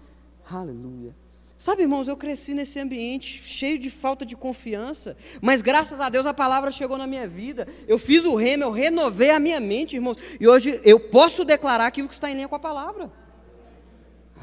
Aleluia. 0.50 1.16
Sabe, 1.58 1.82
irmãos, 1.82 2.08
eu 2.08 2.16
cresci 2.16 2.54
nesse 2.54 2.80
ambiente 2.80 3.42
cheio 3.44 3.80
de 3.80 3.90
falta 3.90 4.24
de 4.24 4.36
confiança, 4.36 5.18
mas 5.42 5.60
graças 5.60 6.00
a 6.00 6.08
Deus 6.08 6.28
a 6.28 6.34
palavra 6.34 6.70
chegou 6.70 7.00
na 7.00 7.08
minha 7.08 7.28
vida. 7.28 7.68
Eu 7.88 7.98
fiz 7.98 8.24
o 8.26 8.36
remo, 8.36 8.64
eu 8.64 8.72
renovei 8.72 9.32
a 9.32 9.40
minha 9.40 9.60
mente, 9.60 9.96
irmãos, 9.96 10.18
e 10.40 10.48
hoje 10.48 10.80
eu 10.84 11.00
posso 11.00 11.44
declarar 11.44 11.88
aquilo 11.88 12.08
que 12.08 12.14
está 12.14 12.30
em 12.30 12.36
linha 12.36 12.48
com 12.48 12.56
a 12.56 12.60
palavra. 12.60 13.12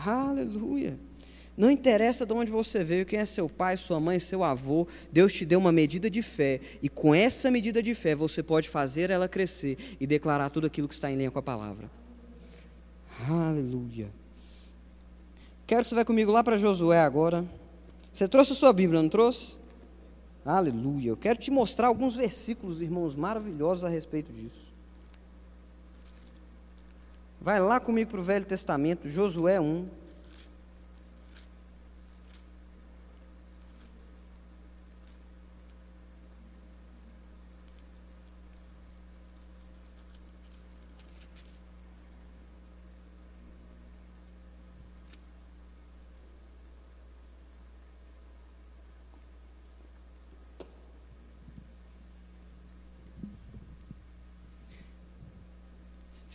Aleluia. 0.04 0.99
Não 1.56 1.71
interessa 1.71 2.26
de 2.26 2.33
onde 2.33 2.50
você 2.50 2.83
veio, 2.83 3.06
quem 3.06 3.21
é 3.21 3.25
seu 3.25 3.49
pai, 3.49 3.76
sua 3.76 4.00
mãe, 4.00 4.18
seu 4.18 4.42
avô, 4.42 4.88
Deus 5.12 5.33
te 5.33 5.44
deu 5.44 5.61
uma 5.61 5.71
medida 5.71 6.11
de 6.11 6.21
fé, 6.21 6.61
e 6.83 6.88
com 6.88 7.14
essa 7.14 7.49
medida 7.49 7.80
de 7.80 7.94
fé 7.94 8.16
você 8.16 8.42
pode 8.42 8.68
fazer 8.68 9.09
ela 9.09 9.28
crescer 9.28 9.78
e 10.00 10.06
declarar 10.06 10.50
tudo 10.50 10.66
aquilo 10.66 10.88
que 10.88 10.94
está 10.94 11.09
em 11.12 11.16
linha 11.16 11.30
com 11.30 11.38
a 11.38 11.42
palavra. 11.42 11.88
Aleluia. 13.28 14.24
Quero 15.66 15.83
que 15.83 15.88
você 15.88 15.94
vá 15.94 16.04
comigo 16.04 16.30
lá 16.30 16.44
para 16.44 16.59
Josué 16.59 17.00
agora. 17.00 17.44
Você 18.12 18.28
trouxe 18.28 18.52
a 18.52 18.54
sua 18.54 18.73
Bíblia, 18.73 19.00
não 19.00 19.09
trouxe? 19.09 19.56
Aleluia. 20.44 21.09
Eu 21.09 21.16
quero 21.16 21.38
te 21.38 21.50
mostrar 21.50 21.88
alguns 21.88 22.16
versículos, 22.16 22.83
irmãos, 22.83 23.14
maravilhosos 23.14 23.83
a 23.83 23.88
respeito 23.88 24.30
disso. 24.30 24.73
Vai 27.40 27.61
lá 27.61 27.80
comigo 27.80 28.11
para 28.11 28.21
o 28.21 28.23
Velho 28.23 28.44
Testamento, 28.44 29.09
Josué 29.09 29.59
1. 29.59 29.87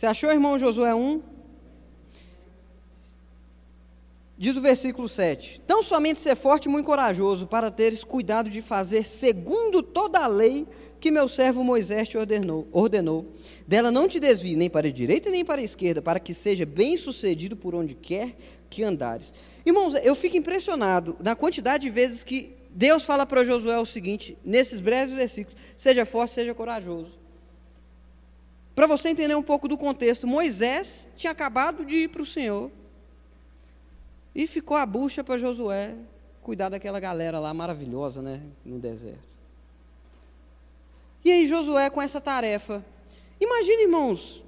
Você 0.00 0.06
achou, 0.06 0.30
irmão 0.30 0.58
Josué 0.58 0.94
1? 0.94 1.20
Diz 4.38 4.56
o 4.56 4.60
versículo 4.62 5.06
7: 5.06 5.60
Tão 5.66 5.82
somente 5.82 6.20
ser 6.20 6.34
forte 6.36 6.64
e 6.64 6.68
muito 6.70 6.86
corajoso, 6.86 7.46
para 7.46 7.70
teres 7.70 8.02
cuidado 8.02 8.48
de 8.48 8.62
fazer 8.62 9.06
segundo 9.06 9.82
toda 9.82 10.20
a 10.20 10.26
lei 10.26 10.66
que 10.98 11.10
meu 11.10 11.28
servo 11.28 11.62
Moisés 11.62 12.08
te 12.08 12.16
ordenou. 12.16 12.66
ordenou. 12.72 13.26
Dela 13.66 13.90
não 13.90 14.08
te 14.08 14.18
desvie 14.18 14.56
nem 14.56 14.70
para 14.70 14.88
a 14.88 14.90
direita 14.90 15.28
nem 15.28 15.44
para 15.44 15.60
a 15.60 15.64
esquerda, 15.64 16.00
para 16.00 16.18
que 16.18 16.32
seja 16.32 16.64
bem 16.64 16.96
sucedido 16.96 17.54
por 17.54 17.74
onde 17.74 17.94
quer 17.94 18.34
que 18.70 18.82
andares. 18.82 19.34
Irmãos, 19.66 19.94
eu 19.96 20.14
fico 20.14 20.34
impressionado 20.34 21.14
na 21.20 21.36
quantidade 21.36 21.82
de 21.82 21.90
vezes 21.90 22.24
que 22.24 22.54
Deus 22.70 23.04
fala 23.04 23.26
para 23.26 23.44
Josué 23.44 23.78
o 23.78 23.84
seguinte, 23.84 24.38
nesses 24.42 24.80
breves 24.80 25.14
versículos: 25.14 25.60
seja 25.76 26.06
forte, 26.06 26.32
seja 26.32 26.54
corajoso. 26.54 27.19
Para 28.80 28.86
você 28.86 29.10
entender 29.10 29.34
um 29.34 29.42
pouco 29.42 29.68
do 29.68 29.76
contexto, 29.76 30.26
Moisés 30.26 31.06
tinha 31.14 31.32
acabado 31.32 31.84
de 31.84 31.96
ir 31.96 32.08
para 32.08 32.22
o 32.22 32.24
Senhor 32.24 32.70
e 34.34 34.46
ficou 34.46 34.74
a 34.74 34.86
bucha 34.86 35.22
para 35.22 35.36
Josué 35.36 35.94
cuidar 36.40 36.70
daquela 36.70 36.98
galera 36.98 37.38
lá 37.38 37.52
maravilhosa, 37.52 38.22
né, 38.22 38.40
no 38.64 38.78
deserto. 38.78 39.28
E 41.22 41.30
aí 41.30 41.46
Josué 41.46 41.90
com 41.90 42.00
essa 42.00 42.22
tarefa. 42.22 42.82
Imagine, 43.38 43.82
irmãos, 43.82 44.42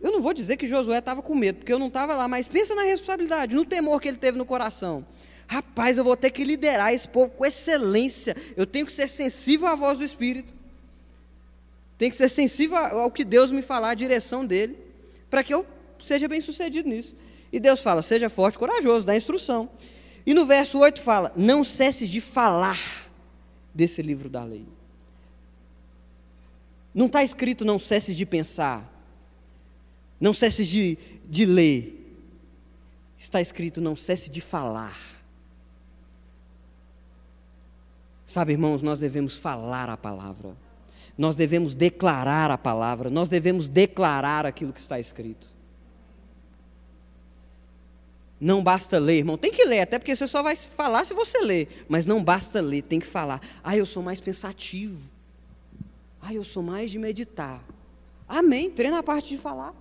eu 0.00 0.10
não 0.10 0.20
vou 0.20 0.34
dizer 0.34 0.56
que 0.56 0.66
Josué 0.66 0.98
estava 0.98 1.22
com 1.22 1.32
medo, 1.32 1.58
porque 1.58 1.72
eu 1.72 1.78
não 1.78 1.86
estava 1.86 2.16
lá, 2.16 2.26
mas 2.26 2.48
pensa 2.48 2.74
na 2.74 2.82
responsabilidade, 2.82 3.54
no 3.54 3.64
temor 3.64 4.00
que 4.00 4.08
ele 4.08 4.16
teve 4.16 4.36
no 4.36 4.44
coração. 4.44 5.06
Rapaz, 5.46 5.96
eu 5.96 6.02
vou 6.02 6.16
ter 6.16 6.32
que 6.32 6.42
liderar 6.42 6.92
esse 6.92 7.06
povo 7.06 7.30
com 7.30 7.46
excelência. 7.46 8.34
Eu 8.56 8.66
tenho 8.66 8.86
que 8.86 8.92
ser 8.92 9.08
sensível 9.08 9.68
à 9.68 9.76
voz 9.76 9.98
do 9.98 10.04
Espírito. 10.04 10.52
Tem 12.02 12.10
que 12.10 12.16
ser 12.16 12.28
sensível 12.28 12.76
ao 12.76 13.12
que 13.12 13.24
Deus 13.24 13.52
me 13.52 13.62
falar, 13.62 13.90
a 13.90 13.94
direção 13.94 14.44
dele, 14.44 14.76
para 15.30 15.44
que 15.44 15.54
eu 15.54 15.64
seja 16.02 16.26
bem 16.26 16.40
sucedido 16.40 16.88
nisso. 16.88 17.14
E 17.52 17.60
Deus 17.60 17.80
fala: 17.80 18.02
seja 18.02 18.28
forte, 18.28 18.58
corajoso, 18.58 19.06
dá 19.06 19.16
instrução. 19.16 19.70
E 20.26 20.34
no 20.34 20.44
verso 20.44 20.80
8 20.80 21.00
fala: 21.00 21.32
não 21.36 21.62
cesses 21.62 22.08
de 22.08 22.20
falar 22.20 23.08
desse 23.72 24.02
livro 24.02 24.28
da 24.28 24.42
lei. 24.42 24.66
Não 26.92 27.06
está 27.06 27.22
escrito 27.22 27.64
não 27.64 27.78
cesses 27.78 28.16
de 28.16 28.26
pensar, 28.26 28.84
não 30.20 30.34
cesses 30.34 30.66
de, 30.66 30.98
de 31.24 31.46
ler. 31.46 32.16
Está 33.16 33.40
escrito 33.40 33.80
não 33.80 33.94
cesse 33.94 34.28
de 34.28 34.40
falar. 34.40 34.98
Sabe, 38.26 38.54
irmãos, 38.54 38.82
nós 38.82 38.98
devemos 38.98 39.38
falar 39.38 39.88
a 39.88 39.96
palavra 39.96 40.56
nós 41.16 41.34
devemos 41.34 41.74
declarar 41.74 42.50
a 42.50 42.58
palavra, 42.58 43.10
nós 43.10 43.28
devemos 43.28 43.68
declarar 43.68 44.46
aquilo 44.46 44.72
que 44.72 44.80
está 44.80 44.98
escrito. 44.98 45.52
Não 48.40 48.60
basta 48.60 48.98
ler, 48.98 49.18
irmão. 49.18 49.38
Tem 49.38 49.52
que 49.52 49.64
ler, 49.64 49.82
até 49.82 50.00
porque 50.00 50.16
você 50.16 50.26
só 50.26 50.42
vai 50.42 50.56
falar 50.56 51.04
se 51.04 51.14
você 51.14 51.38
ler. 51.38 51.84
Mas 51.88 52.06
não 52.06 52.24
basta 52.24 52.60
ler, 52.60 52.82
tem 52.82 52.98
que 52.98 53.06
falar. 53.06 53.40
Ah, 53.62 53.76
eu 53.76 53.86
sou 53.86 54.02
mais 54.02 54.20
pensativo. 54.20 55.08
Ah, 56.20 56.34
eu 56.34 56.42
sou 56.42 56.60
mais 56.60 56.90
de 56.90 56.98
meditar. 56.98 57.62
Amém. 58.28 58.68
Treina 58.68 58.98
a 58.98 59.02
parte 59.02 59.28
de 59.28 59.38
falar. 59.38 59.72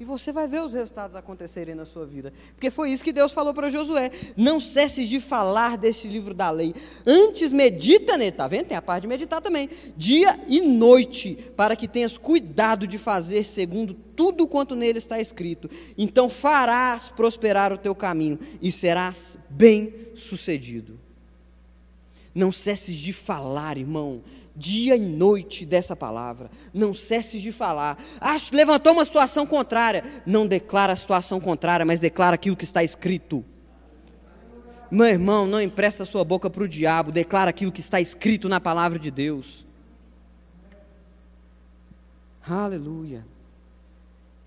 E 0.00 0.04
você 0.04 0.32
vai 0.32 0.46
ver 0.46 0.62
os 0.62 0.72
resultados 0.72 1.16
acontecerem 1.16 1.74
na 1.74 1.84
sua 1.84 2.06
vida. 2.06 2.32
Porque 2.54 2.70
foi 2.70 2.90
isso 2.92 3.02
que 3.02 3.12
Deus 3.12 3.32
falou 3.32 3.52
para 3.52 3.68
Josué. 3.68 4.12
Não 4.36 4.60
cesses 4.60 5.08
de 5.08 5.18
falar 5.18 5.76
deste 5.76 6.06
livro 6.06 6.32
da 6.32 6.50
lei. 6.50 6.72
Antes 7.04 7.52
medita 7.52 8.16
nele. 8.16 8.30
Está 8.30 8.46
vendo? 8.46 8.66
Tem 8.66 8.76
a 8.76 8.82
parte 8.82 9.02
de 9.02 9.08
meditar 9.08 9.40
também. 9.40 9.68
Dia 9.96 10.38
e 10.46 10.60
noite. 10.60 11.50
Para 11.56 11.74
que 11.74 11.88
tenhas 11.88 12.16
cuidado 12.16 12.86
de 12.86 12.96
fazer 12.96 13.42
segundo 13.42 13.92
tudo 13.92 14.46
quanto 14.46 14.76
nele 14.76 14.98
está 14.98 15.20
escrito. 15.20 15.68
Então 15.96 16.28
farás 16.28 17.08
prosperar 17.08 17.72
o 17.72 17.78
teu 17.78 17.94
caminho. 17.94 18.38
E 18.62 18.70
serás 18.70 19.36
bem 19.50 19.92
sucedido. 20.14 21.07
Não 22.38 22.52
cesses 22.52 22.96
de 22.96 23.12
falar, 23.12 23.76
irmão 23.76 24.22
dia 24.54 24.96
e 24.96 25.00
noite 25.00 25.64
dessa 25.64 25.94
palavra. 25.94 26.50
Não 26.74 26.92
cesse 26.92 27.38
de 27.38 27.52
falar. 27.52 27.96
Ah, 28.20 28.36
levantou 28.52 28.92
uma 28.92 29.04
situação 29.04 29.46
contrária. 29.46 30.02
Não 30.26 30.46
declara 30.46 30.92
a 30.92 30.96
situação 30.96 31.40
contrária, 31.40 31.86
mas 31.86 32.00
declara 32.00 32.34
aquilo 32.34 32.56
que 32.56 32.64
está 32.64 32.82
escrito. 32.82 33.44
Meu 34.90 35.06
irmão, 35.06 35.46
não 35.46 35.62
empresta 35.62 36.04
sua 36.04 36.24
boca 36.24 36.50
para 36.50 36.64
o 36.64 36.68
diabo, 36.68 37.12
declara 37.12 37.50
aquilo 37.50 37.70
que 37.70 37.80
está 37.80 38.00
escrito 38.00 38.48
na 38.48 38.58
palavra 38.58 38.98
de 38.98 39.10
Deus. 39.10 39.66
Aleluia. 42.48 43.24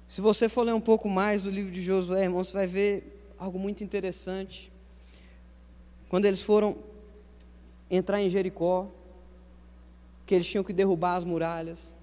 Se 0.07 0.19
você 0.19 0.49
for 0.49 0.63
ler 0.63 0.73
um 0.73 0.81
pouco 0.81 1.07
mais 1.07 1.43
do 1.43 1.49
livro 1.49 1.71
de 1.71 1.81
Josué, 1.81 2.23
irmão, 2.23 2.43
você 2.43 2.51
vai 2.51 2.67
ver 2.67 3.33
algo 3.37 3.57
muito 3.57 3.83
interessante. 3.83 4.71
Quando 6.09 6.25
eles 6.25 6.41
foram 6.41 6.75
entrar 7.91 8.21
em 8.21 8.29
Jericó, 8.29 8.87
que 10.25 10.33
eles 10.33 10.47
tinham 10.47 10.63
que 10.63 10.71
derrubar 10.71 11.15
as 11.17 11.25
muralhas. 11.25 11.93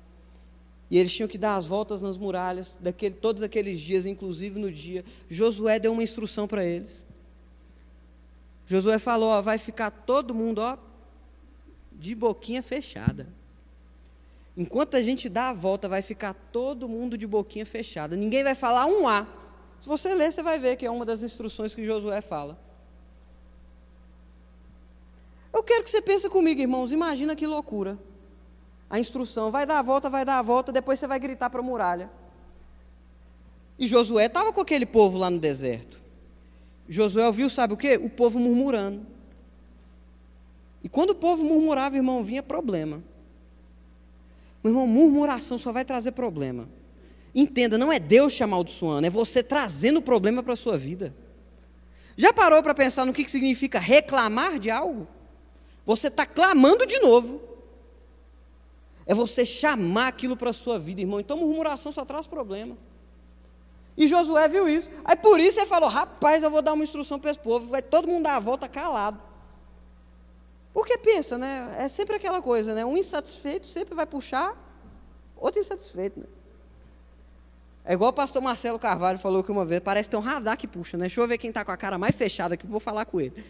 E 0.90 0.98
eles 0.98 1.12
tinham 1.12 1.28
que 1.28 1.38
dar 1.38 1.56
as 1.56 1.66
voltas 1.66 2.00
nas 2.02 2.16
muralhas, 2.16 2.74
daquele, 2.78 3.14
todos 3.14 3.42
aqueles 3.42 3.80
dias, 3.80 4.06
inclusive 4.06 4.58
no 4.58 4.70
dia. 4.70 5.04
Josué 5.28 5.78
deu 5.78 5.92
uma 5.92 6.02
instrução 6.02 6.46
para 6.46 6.64
eles. 6.64 7.06
Josué 8.66 8.98
falou: 8.98 9.30
ó, 9.30 9.40
vai 9.40 9.58
ficar 9.58 9.90
todo 9.90 10.34
mundo 10.34 10.58
ó, 10.58 10.76
de 11.92 12.14
boquinha 12.14 12.62
fechada. 12.62 13.26
Enquanto 14.56 14.96
a 14.96 15.00
gente 15.00 15.28
dá 15.28 15.50
a 15.50 15.52
volta, 15.52 15.88
vai 15.88 16.02
ficar 16.02 16.34
todo 16.34 16.88
mundo 16.88 17.16
de 17.16 17.26
boquinha 17.26 17.64
fechada. 17.64 18.16
Ninguém 18.16 18.42
vai 18.42 18.54
falar 18.54 18.86
um 18.86 19.06
A. 19.06 19.26
Se 19.78 19.88
você 19.88 20.14
ler, 20.14 20.32
você 20.32 20.42
vai 20.42 20.58
ver 20.58 20.76
que 20.76 20.84
é 20.84 20.90
uma 20.90 21.04
das 21.04 21.22
instruções 21.22 21.74
que 21.74 21.84
Josué 21.84 22.20
fala. 22.20 22.58
Eu 25.52 25.62
quero 25.62 25.84
que 25.84 25.90
você 25.90 26.02
pense 26.02 26.28
comigo, 26.28 26.60
irmãos. 26.60 26.92
Imagina 26.92 27.34
que 27.34 27.46
loucura 27.46 27.98
a 28.90 28.98
instrução, 28.98 29.50
vai 29.50 29.66
dar 29.66 29.78
a 29.78 29.82
volta, 29.82 30.08
vai 30.08 30.24
dar 30.24 30.38
a 30.38 30.42
volta, 30.42 30.72
depois 30.72 30.98
você 30.98 31.06
vai 31.06 31.18
gritar 31.18 31.50
para 31.50 31.60
a 31.60 31.62
muralha. 31.62 32.10
E 33.78 33.86
Josué 33.86 34.26
estava 34.26 34.52
com 34.52 34.60
aquele 34.60 34.86
povo 34.86 35.18
lá 35.18 35.30
no 35.30 35.38
deserto. 35.38 36.00
Josué 36.88 37.26
ouviu, 37.26 37.50
sabe 37.50 37.74
o 37.74 37.76
que? 37.76 37.96
O 37.96 38.08
povo 38.08 38.38
murmurando. 38.38 39.06
E 40.82 40.88
quando 40.88 41.10
o 41.10 41.14
povo 41.14 41.44
murmurava, 41.44 41.96
irmão, 41.96 42.22
vinha 42.22 42.42
problema. 42.42 43.02
Meu 44.64 44.72
irmão, 44.72 44.86
murmuração 44.86 45.58
só 45.58 45.70
vai 45.70 45.84
trazer 45.84 46.12
problema. 46.12 46.68
Entenda, 47.34 47.76
não 47.76 47.92
é 47.92 47.98
Deus 47.98 48.34
te 48.34 48.42
amaldiçoando, 48.42 49.06
é 49.06 49.10
você 49.10 49.42
trazendo 49.42 50.00
problema 50.00 50.42
para 50.42 50.54
a 50.54 50.56
sua 50.56 50.78
vida. 50.78 51.14
Já 52.16 52.32
parou 52.32 52.62
para 52.62 52.74
pensar 52.74 53.04
no 53.04 53.12
que, 53.12 53.22
que 53.22 53.30
significa 53.30 53.78
reclamar 53.78 54.58
de 54.58 54.70
algo? 54.70 55.06
Você 55.88 56.08
está 56.08 56.26
clamando 56.26 56.84
de 56.84 56.98
novo. 56.98 57.40
É 59.06 59.14
você 59.14 59.46
chamar 59.46 60.08
aquilo 60.08 60.36
para 60.36 60.50
a 60.50 60.52
sua 60.52 60.78
vida, 60.78 61.00
irmão. 61.00 61.18
Então, 61.18 61.38
murmuração 61.38 61.90
só 61.90 62.04
traz 62.04 62.26
problema. 62.26 62.76
E 63.96 64.06
Josué 64.06 64.46
viu 64.48 64.68
isso. 64.68 64.90
Aí 65.02 65.16
por 65.16 65.40
isso 65.40 65.58
ele 65.58 65.66
falou: 65.66 65.88
rapaz, 65.88 66.42
eu 66.42 66.50
vou 66.50 66.60
dar 66.60 66.74
uma 66.74 66.84
instrução 66.84 67.18
para 67.18 67.30
esse 67.30 67.40
povo. 67.40 67.68
Vai 67.68 67.80
todo 67.80 68.06
mundo 68.06 68.24
dar 68.24 68.36
a 68.36 68.38
volta 68.38 68.68
calado. 68.68 69.18
Porque 70.74 70.98
pensa, 70.98 71.38
né? 71.38 71.74
É 71.78 71.88
sempre 71.88 72.16
aquela 72.16 72.42
coisa, 72.42 72.74
né? 72.74 72.84
Um 72.84 72.94
insatisfeito 72.94 73.66
sempre 73.66 73.94
vai 73.94 74.04
puxar 74.04 74.54
outro 75.38 75.58
insatisfeito. 75.58 76.20
Né? 76.20 76.26
É 77.82 77.94
igual 77.94 78.10
o 78.10 78.12
pastor 78.12 78.42
Marcelo 78.42 78.78
Carvalho 78.78 79.18
falou 79.18 79.42
que 79.42 79.50
uma 79.50 79.64
vez, 79.64 79.80
parece 79.80 80.10
ter 80.10 80.18
um 80.18 80.20
radar 80.20 80.58
que 80.58 80.68
puxa, 80.68 80.98
né? 80.98 81.06
Deixa 81.06 81.18
eu 81.18 81.26
ver 81.26 81.38
quem 81.38 81.48
está 81.48 81.64
com 81.64 81.72
a 81.72 81.78
cara 81.78 81.96
mais 81.96 82.14
fechada 82.14 82.52
aqui, 82.52 82.66
vou 82.66 82.78
falar 82.78 83.06
com 83.06 83.18
ele. 83.18 83.42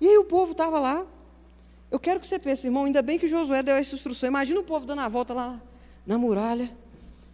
E 0.00 0.08
aí 0.08 0.18
o 0.18 0.24
povo 0.24 0.52
estava 0.52 0.78
lá, 0.78 1.06
eu 1.90 1.98
quero 1.98 2.20
que 2.20 2.26
você 2.26 2.38
pense, 2.38 2.66
irmão, 2.66 2.84
ainda 2.84 3.00
bem 3.00 3.18
que 3.18 3.26
Josué 3.26 3.62
deu 3.62 3.76
essa 3.76 3.94
instrução. 3.94 4.26
Imagina 4.26 4.60
o 4.60 4.64
povo 4.64 4.84
dando 4.86 5.00
a 5.00 5.08
volta 5.08 5.32
lá 5.32 5.60
na 6.06 6.18
muralha. 6.18 6.70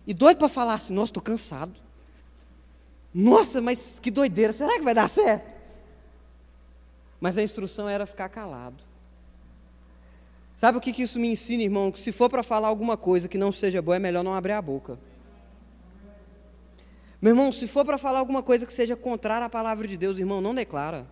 E 0.07 0.13
doido 0.13 0.39
para 0.39 0.49
falar 0.49 0.75
assim, 0.75 0.93
nossa, 0.93 1.11
estou 1.11 1.23
cansado. 1.23 1.73
Nossa, 3.15 3.61
mas 3.61 3.99
que 3.99 4.11
doideira, 4.11 4.53
será 4.53 4.75
que 4.75 4.83
vai 4.83 4.95
dar 4.95 5.09
certo? 5.09 5.51
Mas 7.21 7.39
a 7.39 7.43
instrução 7.43 7.89
era 7.89 8.07
ficar 8.07 8.29
calado. 8.29 8.83
Sabe 10.55 10.79
o 10.79 10.81
que, 10.81 10.93
que 10.93 11.03
isso 11.03 11.19
me 11.19 11.29
ensina, 11.29 11.63
irmão? 11.63 11.91
Que 11.91 11.99
se 11.99 12.13
for 12.13 12.29
para 12.29 12.43
falar 12.43 12.69
alguma 12.69 12.97
coisa 12.97 13.29
que 13.29 13.39
não 13.39 13.53
seja 13.53 13.81
boa, 13.81 13.97
é 13.97 13.99
melhor 13.99 14.23
não 14.23 14.35
abrir 14.35 14.53
a 14.53 14.63
boca. 14.63 14.99
Meu 17.21 17.31
irmão, 17.31 17.53
se 17.53 17.67
for 17.67 17.85
para 17.85 17.97
falar 17.97 18.19
alguma 18.19 18.43
coisa 18.43 18.67
que 18.67 18.73
seja 18.73 18.97
contrária 18.97 19.47
à 19.47 19.51
palavra 19.51 19.87
de 19.87 19.97
Deus, 19.97 20.19
irmão, 20.19 20.41
não 20.41 20.55
declara 20.55 21.07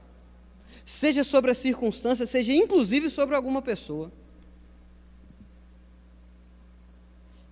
seja 0.85 1.25
sobre 1.25 1.51
a 1.51 1.55
circunstância, 1.55 2.27
seja 2.27 2.53
inclusive 2.53 3.11
sobre 3.11 3.35
alguma 3.35 3.63
pessoa. 3.63 4.11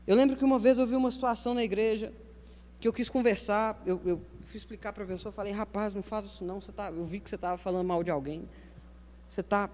Eu 0.06 0.16
lembro 0.16 0.36
que 0.36 0.44
uma 0.44 0.58
vez 0.58 0.78
eu 0.78 0.86
vi 0.86 0.96
uma 0.96 1.10
situação 1.10 1.54
na 1.54 1.62
igreja 1.62 2.12
que 2.80 2.86
eu 2.86 2.92
quis 2.92 3.08
conversar, 3.08 3.80
eu, 3.84 4.00
eu 4.04 4.22
fui 4.46 4.56
explicar 4.56 4.92
para 4.92 5.04
a 5.04 5.06
pessoa, 5.06 5.32
falei, 5.32 5.52
rapaz, 5.52 5.92
não 5.92 6.02
faz 6.02 6.24
isso 6.24 6.44
não, 6.44 6.60
você 6.60 6.72
tá, 6.72 6.90
eu 6.90 7.04
vi 7.04 7.20
que 7.20 7.28
você 7.28 7.34
estava 7.34 7.58
falando 7.58 7.86
mal 7.86 8.02
de 8.02 8.10
alguém, 8.10 8.48
você 9.26 9.40
está 9.40 9.68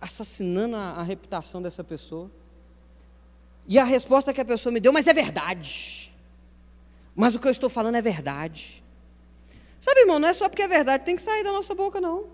assassinando 0.00 0.76
a, 0.76 0.90
a 0.92 1.02
reputação 1.02 1.62
dessa 1.62 1.84
pessoa. 1.84 2.30
E 3.66 3.78
a 3.78 3.84
resposta 3.84 4.32
que 4.32 4.40
a 4.40 4.44
pessoa 4.44 4.72
me 4.72 4.80
deu, 4.80 4.92
mas 4.92 5.06
é 5.06 5.12
verdade. 5.12 6.12
Mas 7.14 7.34
o 7.34 7.38
que 7.38 7.46
eu 7.46 7.52
estou 7.52 7.68
falando 7.70 7.94
é 7.94 8.02
verdade. 8.02 8.82
Sabe, 9.80 10.00
irmão, 10.00 10.18
não 10.18 10.28
é 10.28 10.34
só 10.34 10.48
porque 10.48 10.62
é 10.62 10.68
verdade, 10.68 11.04
tem 11.04 11.16
que 11.16 11.22
sair 11.22 11.44
da 11.44 11.52
nossa 11.52 11.74
boca, 11.74 12.00
não. 12.00 12.26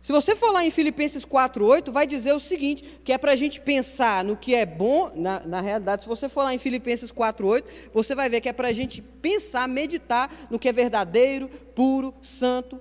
Se 0.00 0.12
você 0.12 0.36
for 0.36 0.52
lá 0.52 0.64
em 0.64 0.70
Filipenses 0.70 1.24
4,8, 1.24 1.90
vai 1.90 2.06
dizer 2.06 2.32
o 2.32 2.40
seguinte: 2.40 2.84
que 3.04 3.12
é 3.12 3.18
para 3.18 3.32
a 3.32 3.36
gente 3.36 3.60
pensar 3.60 4.24
no 4.24 4.36
que 4.36 4.54
é 4.54 4.64
bom, 4.64 5.10
na, 5.14 5.40
na 5.40 5.60
realidade, 5.60 6.02
se 6.02 6.08
você 6.08 6.28
for 6.28 6.44
lá 6.44 6.54
em 6.54 6.58
Filipenses 6.58 7.10
4,8, 7.10 7.64
você 7.92 8.14
vai 8.14 8.28
ver 8.28 8.40
que 8.40 8.48
é 8.48 8.52
para 8.52 8.68
a 8.68 8.72
gente 8.72 9.02
pensar, 9.02 9.66
meditar 9.66 10.30
no 10.50 10.58
que 10.58 10.68
é 10.68 10.72
verdadeiro, 10.72 11.48
puro, 11.74 12.14
santo. 12.22 12.80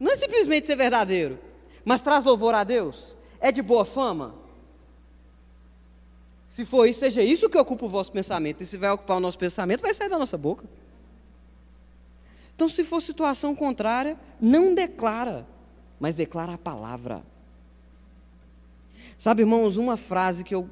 Não 0.00 0.10
é 0.10 0.16
simplesmente 0.16 0.66
ser 0.66 0.74
verdadeiro, 0.74 1.38
mas 1.84 2.02
traz 2.02 2.24
louvor 2.24 2.54
a 2.54 2.64
Deus. 2.64 3.16
É 3.38 3.52
de 3.52 3.62
boa 3.62 3.84
fama? 3.84 4.34
Se 6.48 6.64
for 6.64 6.86
isso, 6.86 7.00
seja 7.00 7.22
isso 7.22 7.48
que 7.48 7.56
ocupa 7.56 7.86
o 7.86 7.88
vosso 7.88 8.12
pensamento. 8.12 8.62
E 8.62 8.66
se 8.66 8.76
vai 8.76 8.90
ocupar 8.90 9.16
o 9.16 9.20
nosso 9.20 9.38
pensamento, 9.38 9.80
vai 9.80 9.94
sair 9.94 10.08
da 10.08 10.18
nossa 10.18 10.36
boca. 10.36 10.66
Então, 12.62 12.68
se 12.68 12.84
for 12.84 13.02
situação 13.02 13.56
contrária, 13.56 14.16
não 14.40 14.72
declara 14.72 15.44
mas 16.02 16.16
declara 16.16 16.54
a 16.54 16.58
palavra. 16.58 17.22
Sabe, 19.16 19.42
irmãos, 19.42 19.76
uma 19.76 19.96
frase 19.96 20.42
que 20.42 20.52
eu, 20.52 20.68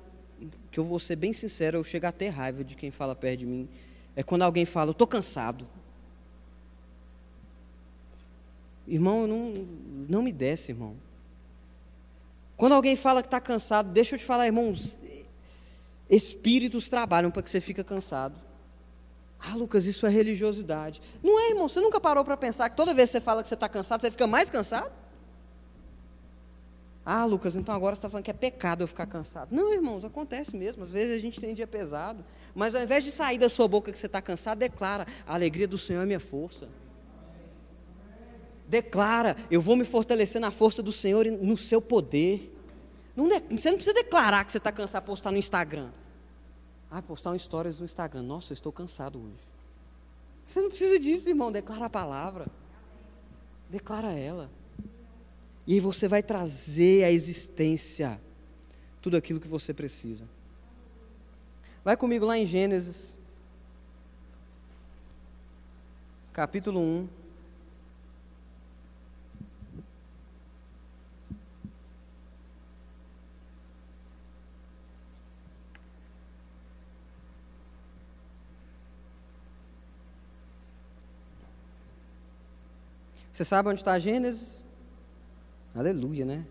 que 0.72 0.80
eu 0.80 0.84
vou 0.84 0.98
ser 0.98 1.14
bem 1.14 1.32
sincero, 1.32 1.78
eu 1.78 1.84
chego 1.84 2.04
a 2.04 2.10
ter 2.10 2.30
raiva 2.30 2.64
de 2.64 2.74
quem 2.74 2.90
fala 2.90 3.14
perto 3.14 3.38
de 3.38 3.46
mim, 3.46 3.68
é 4.16 4.24
quando 4.24 4.42
alguém 4.42 4.64
fala, 4.64 4.88
eu 4.88 4.90
estou 4.90 5.06
cansado. 5.06 5.68
Irmão, 8.88 9.28
não, 9.28 9.52
não 10.08 10.20
me 10.20 10.32
desce, 10.32 10.72
irmão. 10.72 10.96
Quando 12.56 12.72
alguém 12.72 12.96
fala 12.96 13.22
que 13.22 13.28
está 13.28 13.40
cansado, 13.40 13.92
deixa 13.92 14.16
eu 14.16 14.18
te 14.18 14.24
falar, 14.24 14.46
irmãos, 14.46 14.98
espíritos 16.08 16.88
trabalham 16.88 17.30
para 17.30 17.44
que 17.44 17.50
você 17.50 17.60
fique 17.60 17.84
cansado. 17.84 18.49
Ah, 19.42 19.54
Lucas, 19.54 19.86
isso 19.86 20.06
é 20.06 20.10
religiosidade. 20.10 21.00
Não 21.22 21.38
é, 21.40 21.50
irmão, 21.50 21.68
você 21.68 21.80
nunca 21.80 21.98
parou 21.98 22.24
para 22.24 22.36
pensar 22.36 22.68
que 22.68 22.76
toda 22.76 22.92
vez 22.92 23.08
que 23.08 23.12
você 23.12 23.20
fala 23.20 23.42
que 23.42 23.48
você 23.48 23.54
está 23.54 23.68
cansado, 23.68 24.02
você 24.02 24.10
fica 24.10 24.26
mais 24.26 24.50
cansado? 24.50 24.92
Ah, 27.04 27.24
Lucas, 27.24 27.56
então 27.56 27.74
agora 27.74 27.96
você 27.96 28.00
está 28.00 28.10
falando 28.10 28.24
que 28.24 28.30
é 28.30 28.34
pecado 28.34 28.82
eu 28.82 28.86
ficar 28.86 29.06
cansado. 29.06 29.48
Não, 29.50 29.72
irmãos, 29.72 30.04
acontece 30.04 30.54
mesmo. 30.54 30.82
Às 30.82 30.92
vezes 30.92 31.16
a 31.16 31.18
gente 31.18 31.40
tem 31.40 31.54
dia 31.54 31.66
pesado. 31.66 32.24
Mas 32.54 32.74
ao 32.74 32.82
invés 32.82 33.02
de 33.02 33.10
sair 33.10 33.38
da 33.38 33.48
sua 33.48 33.66
boca 33.66 33.90
que 33.90 33.98
você 33.98 34.06
está 34.06 34.20
cansado, 34.20 34.58
declara: 34.58 35.06
a 35.26 35.34
alegria 35.34 35.66
do 35.66 35.78
Senhor 35.78 36.02
é 36.02 36.06
minha 36.06 36.20
força. 36.20 36.68
Declara: 38.68 39.36
eu 39.50 39.60
vou 39.60 39.74
me 39.74 39.84
fortalecer 39.84 40.40
na 40.40 40.50
força 40.50 40.82
do 40.82 40.92
Senhor 40.92 41.26
e 41.26 41.30
no 41.30 41.56
seu 41.56 41.80
poder. 41.80 42.54
Não 43.16 43.28
você 43.28 43.70
não 43.70 43.78
precisa 43.78 43.94
declarar 43.94 44.44
que 44.44 44.52
você 44.52 44.58
está 44.58 44.70
cansado 44.70 45.04
postar 45.04 45.32
no 45.32 45.38
Instagram. 45.38 45.90
Ah, 46.90 47.00
postar 47.00 47.30
um 47.30 47.38
stories 47.38 47.78
no 47.78 47.84
Instagram. 47.84 48.22
Nossa, 48.22 48.52
eu 48.52 48.54
estou 48.54 48.72
cansado 48.72 49.18
hoje. 49.18 49.48
Você 50.44 50.60
não 50.60 50.68
precisa 50.68 50.98
disso, 50.98 51.28
irmão. 51.28 51.52
Declara 51.52 51.84
a 51.84 51.90
palavra. 51.90 52.46
Declara 53.68 54.12
ela. 54.12 54.50
E 55.66 55.74
aí 55.74 55.80
você 55.80 56.08
vai 56.08 56.22
trazer 56.22 57.04
à 57.04 57.12
existência 57.12 58.20
tudo 59.00 59.16
aquilo 59.16 59.38
que 59.38 59.46
você 59.46 59.72
precisa. 59.72 60.24
Vai 61.84 61.96
comigo 61.96 62.26
lá 62.26 62.36
em 62.36 62.44
Gênesis, 62.44 63.16
capítulo 66.32 66.80
1. 66.80 67.19
Você 83.40 83.46
sabe 83.46 83.70
onde 83.70 83.80
está 83.80 83.98
Gênesis? 83.98 84.66
Aleluia, 85.74 86.26
né? 86.26 86.44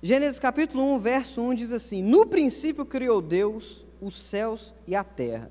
Gênesis 0.00 0.38
capítulo 0.38 0.84
1, 0.94 0.98
verso 1.00 1.42
1 1.42 1.54
diz 1.56 1.72
assim: 1.72 2.00
No 2.00 2.24
princípio 2.24 2.86
criou 2.86 3.20
Deus 3.20 3.84
os 4.00 4.22
céus 4.22 4.72
e 4.86 4.94
a 4.94 5.02
terra. 5.02 5.50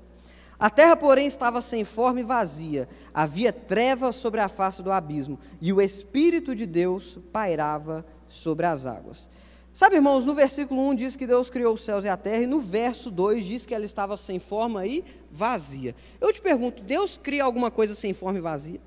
A 0.58 0.70
terra, 0.70 0.96
porém, 0.96 1.26
estava 1.26 1.60
sem 1.60 1.84
forma 1.84 2.20
e 2.20 2.22
vazia, 2.22 2.88
havia 3.12 3.52
trevas 3.52 4.16
sobre 4.16 4.40
a 4.40 4.48
face 4.48 4.82
do 4.82 4.90
abismo, 4.90 5.38
e 5.60 5.74
o 5.74 5.82
Espírito 5.82 6.54
de 6.54 6.64
Deus 6.64 7.18
pairava 7.30 8.02
sobre 8.26 8.64
as 8.64 8.86
águas. 8.86 9.28
Sabe, 9.74 9.96
irmãos, 9.96 10.24
no 10.24 10.34
versículo 10.34 10.80
1 10.88 10.94
diz 10.94 11.16
que 11.16 11.26
Deus 11.26 11.50
criou 11.50 11.74
os 11.74 11.84
céus 11.84 12.02
e 12.06 12.08
a 12.08 12.16
terra, 12.16 12.44
e 12.44 12.46
no 12.46 12.62
verso 12.62 13.10
2 13.10 13.44
diz 13.44 13.66
que 13.66 13.74
ela 13.74 13.84
estava 13.84 14.16
sem 14.16 14.38
forma 14.38 14.86
e 14.86 15.04
vazia. 15.30 15.94
Eu 16.18 16.32
te 16.32 16.40
pergunto: 16.40 16.82
Deus 16.82 17.20
cria 17.22 17.44
alguma 17.44 17.70
coisa 17.70 17.94
sem 17.94 18.14
forma 18.14 18.38
e 18.38 18.40
vazia? 18.40 18.80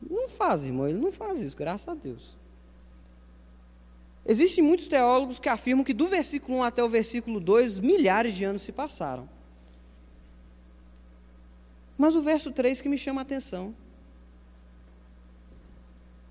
Não 0.00 0.28
faz, 0.28 0.64
irmão, 0.64 0.88
ele 0.88 0.98
não 0.98 1.10
faz 1.10 1.40
isso, 1.40 1.56
graças 1.56 1.88
a 1.88 1.94
Deus. 1.94 2.36
Existem 4.26 4.62
muitos 4.62 4.88
teólogos 4.88 5.38
que 5.38 5.48
afirmam 5.48 5.84
que 5.84 5.94
do 5.94 6.06
versículo 6.06 6.58
1 6.58 6.62
até 6.62 6.84
o 6.84 6.88
versículo 6.88 7.40
2, 7.40 7.80
milhares 7.80 8.34
de 8.34 8.44
anos 8.44 8.62
se 8.62 8.70
passaram. 8.70 9.28
Mas 11.96 12.14
o 12.14 12.22
verso 12.22 12.52
3 12.52 12.80
que 12.80 12.88
me 12.88 12.98
chama 12.98 13.20
a 13.20 13.22
atenção. 13.22 13.74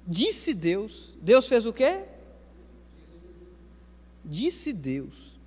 Disse 0.06 0.54
Deus. 0.54 1.16
Deus 1.22 1.48
fez 1.48 1.66
o 1.66 1.74
quê? 1.74 2.06
Disse 4.24 4.72
Deus. 4.72 5.38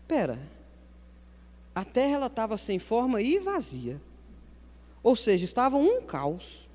Espera. 0.00 0.38
A 1.74 1.84
terra 1.84 2.26
estava 2.26 2.56
sem 2.56 2.78
forma 2.78 3.20
e 3.22 3.38
vazia. 3.38 4.00
Ou 5.02 5.14
seja, 5.16 5.44
estava 5.44 5.76
um 5.76 6.02
caos. 6.02 6.68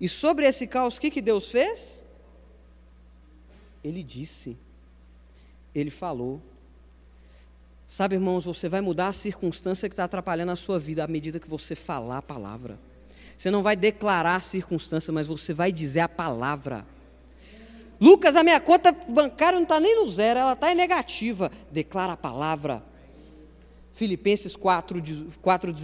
E 0.00 0.08
sobre 0.08 0.46
esse 0.46 0.66
caos, 0.66 0.96
o 0.96 1.00
que, 1.00 1.10
que 1.10 1.20
Deus 1.20 1.48
fez? 1.48 2.02
Ele 3.84 4.02
disse, 4.02 4.56
ele 5.74 5.90
falou. 5.90 6.40
Sabe, 7.86 8.16
irmãos, 8.16 8.44
você 8.44 8.68
vai 8.68 8.80
mudar 8.80 9.08
a 9.08 9.12
circunstância 9.12 9.88
que 9.88 9.92
está 9.92 10.04
atrapalhando 10.04 10.52
a 10.52 10.56
sua 10.56 10.78
vida 10.78 11.04
à 11.04 11.06
medida 11.06 11.38
que 11.38 11.48
você 11.48 11.74
falar 11.74 12.18
a 12.18 12.22
palavra. 12.22 12.78
Você 13.36 13.50
não 13.50 13.62
vai 13.62 13.76
declarar 13.76 14.36
a 14.36 14.40
circunstância, 14.40 15.12
mas 15.12 15.26
você 15.26 15.52
vai 15.52 15.70
dizer 15.70 16.00
a 16.00 16.08
palavra. 16.08 16.86
Lucas, 18.00 18.34
a 18.34 18.42
minha 18.42 18.60
conta 18.60 18.92
bancária 18.92 19.56
não 19.56 19.64
está 19.64 19.78
nem 19.78 19.94
no 19.96 20.10
zero, 20.10 20.40
ela 20.40 20.54
está 20.54 20.72
em 20.72 20.74
negativa. 20.74 21.50
Declara 21.70 22.14
a 22.14 22.16
palavra. 22.16 22.82
Filipenses 23.92 24.56
4,19, 24.56 25.36
4, 25.40 25.74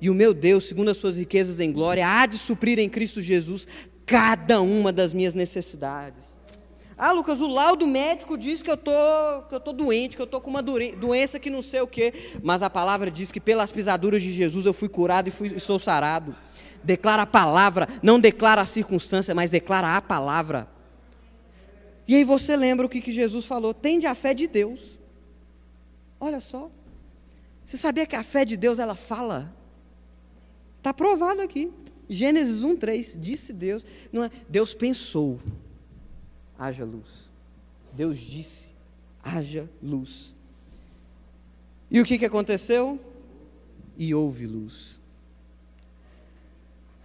e 0.00 0.08
o 0.08 0.14
meu 0.14 0.32
Deus, 0.32 0.66
segundo 0.66 0.90
as 0.90 0.96
suas 0.96 1.16
riquezas 1.16 1.60
em 1.60 1.72
glória, 1.72 2.06
há 2.06 2.26
de 2.26 2.38
suprir 2.38 2.78
em 2.78 2.88
Cristo 2.88 3.20
Jesus 3.20 3.66
cada 4.06 4.60
uma 4.60 4.92
das 4.92 5.12
minhas 5.12 5.34
necessidades. 5.34 6.24
Ah, 6.96 7.10
Lucas, 7.10 7.40
o 7.40 7.48
laudo 7.48 7.86
médico 7.86 8.38
diz 8.38 8.62
que 8.62 8.70
eu 8.70 8.76
tô, 8.76 8.92
que 9.48 9.54
eu 9.54 9.60
tô 9.60 9.72
doente, 9.72 10.14
que 10.14 10.22
eu 10.22 10.26
tô 10.26 10.40
com 10.40 10.50
uma 10.50 10.62
doença 10.62 11.38
que 11.38 11.50
não 11.50 11.62
sei 11.62 11.80
o 11.80 11.86
quê, 11.86 12.12
mas 12.42 12.62
a 12.62 12.70
palavra 12.70 13.10
diz 13.10 13.32
que 13.32 13.40
pelas 13.40 13.72
pisaduras 13.72 14.22
de 14.22 14.30
Jesus 14.30 14.66
eu 14.66 14.72
fui 14.72 14.88
curado 14.88 15.26
e, 15.28 15.32
fui, 15.32 15.48
e 15.48 15.58
sou 15.58 15.80
sarado. 15.80 16.36
Declara 16.84 17.22
a 17.22 17.26
palavra, 17.26 17.88
não 18.02 18.20
declara 18.20 18.60
a 18.60 18.64
circunstância, 18.64 19.34
mas 19.34 19.50
declara 19.50 19.96
a 19.96 20.02
palavra. 20.02 20.68
E 22.06 22.14
aí 22.14 22.24
você 22.24 22.56
lembra 22.56 22.86
o 22.86 22.88
que, 22.88 23.00
que 23.00 23.10
Jesus 23.10 23.46
falou? 23.46 23.72
Tende 23.72 24.06
a 24.06 24.14
fé 24.14 24.34
de 24.34 24.46
Deus. 24.46 24.98
Olha 26.20 26.40
só. 26.40 26.70
Você 27.64 27.76
sabia 27.76 28.06
que 28.06 28.16
a 28.16 28.22
fé 28.22 28.44
de 28.44 28.56
Deus 28.56 28.78
ela 28.78 28.94
fala? 28.94 29.54
Está 30.78 30.92
provado 30.92 31.40
aqui. 31.40 31.72
Gênesis 32.08 32.62
1, 32.62 32.76
3, 32.76 33.18
disse 33.20 33.52
Deus. 33.52 33.84
Não 34.12 34.24
é, 34.24 34.30
Deus 34.48 34.74
pensou, 34.74 35.40
haja 36.58 36.84
luz. 36.84 37.30
Deus 37.92 38.18
disse, 38.18 38.68
haja 39.22 39.68
luz. 39.82 40.34
E 41.90 42.00
o 42.00 42.04
que, 42.04 42.18
que 42.18 42.24
aconteceu? 42.24 42.98
E 43.96 44.14
houve 44.14 44.46
luz. 44.46 45.00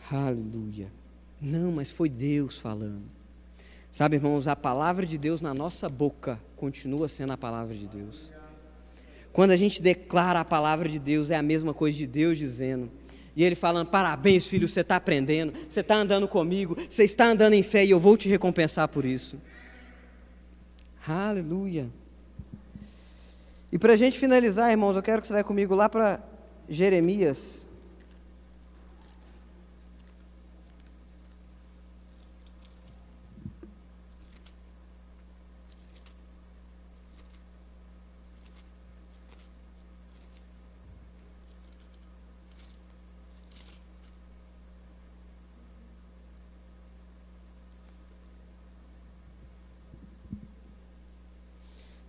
Aleluia. 0.10 0.92
Não, 1.40 1.72
mas 1.72 1.92
foi 1.92 2.10
Deus 2.10 2.58
falando. 2.58 3.04
Sabe, 3.92 4.16
irmãos, 4.16 4.48
a 4.48 4.56
palavra 4.56 5.06
de 5.06 5.18
Deus 5.18 5.42
na 5.42 5.54
nossa 5.54 5.90
boca 5.90 6.40
continua 6.56 7.08
sendo 7.08 7.34
a 7.34 7.38
palavra 7.38 7.76
de 7.76 7.88
Deus. 7.88 8.32
Quando 9.38 9.52
a 9.52 9.56
gente 9.56 9.84
declara 9.84 10.40
a 10.40 10.44
palavra 10.44 10.90
de 10.90 10.98
Deus, 10.98 11.30
é 11.30 11.36
a 11.36 11.44
mesma 11.44 11.72
coisa 11.72 11.96
de 11.96 12.08
Deus 12.08 12.40
dizendo. 12.40 12.90
E 13.36 13.44
ele 13.44 13.54
falando: 13.54 13.88
parabéns, 13.88 14.48
filho, 14.48 14.68
você 14.68 14.82
está 14.82 14.96
aprendendo, 14.96 15.54
você 15.70 15.82
está 15.82 15.94
andando 15.94 16.28
comigo, 16.28 16.76
você 16.90 17.04
está 17.04 17.26
andando 17.26 17.54
em 17.54 17.62
fé 17.62 17.86
e 17.86 17.92
eu 17.92 18.00
vou 18.00 18.18
te 18.18 18.28
recompensar 18.28 18.88
por 18.88 19.06
isso. 19.06 19.40
Aleluia. 21.08 21.88
E 23.72 23.78
para 23.78 23.94
a 23.94 23.96
gente 23.96 24.18
finalizar, 24.18 24.72
irmãos, 24.72 24.96
eu 24.96 25.04
quero 25.04 25.22
que 25.22 25.28
você 25.28 25.36
vá 25.36 25.44
comigo 25.44 25.76
lá 25.76 25.88
para 25.88 26.20
Jeremias. 26.68 27.67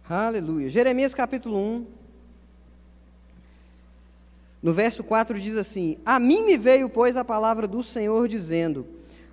Aleluia. 0.09 0.71
Jeremias 0.71 1.12
capítulo 1.12 1.59
1. 1.59 1.87
No 4.62 4.73
verso 4.73 5.05
4 5.05 5.38
diz 5.38 5.55
assim: 5.55 5.99
A 6.03 6.18
mim 6.18 6.47
me 6.47 6.57
veio, 6.57 6.88
pois, 6.88 7.14
a 7.14 7.23
palavra 7.23 7.68
do 7.68 7.83
Senhor, 7.83 8.27
dizendo: 8.27 8.87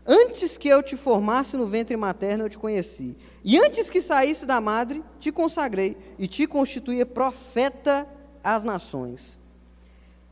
Antes 0.05 0.57
que 0.57 0.67
eu 0.67 0.83
te 0.83 0.97
formasse 0.97 1.55
no 1.55 1.65
ventre 1.65 1.95
materno, 1.95 2.43
eu 2.43 2.49
te 2.49 2.59
conheci. 2.59 3.15
E 3.41 3.57
antes 3.57 3.89
que 3.89 4.01
saísse 4.01 4.45
da 4.45 4.59
madre, 4.59 5.01
te 5.17 5.31
consagrei 5.31 5.95
e 6.19 6.27
te 6.27 6.45
constituía 6.45 7.05
profeta 7.05 8.05
às 8.43 8.65
nações. 8.65 9.39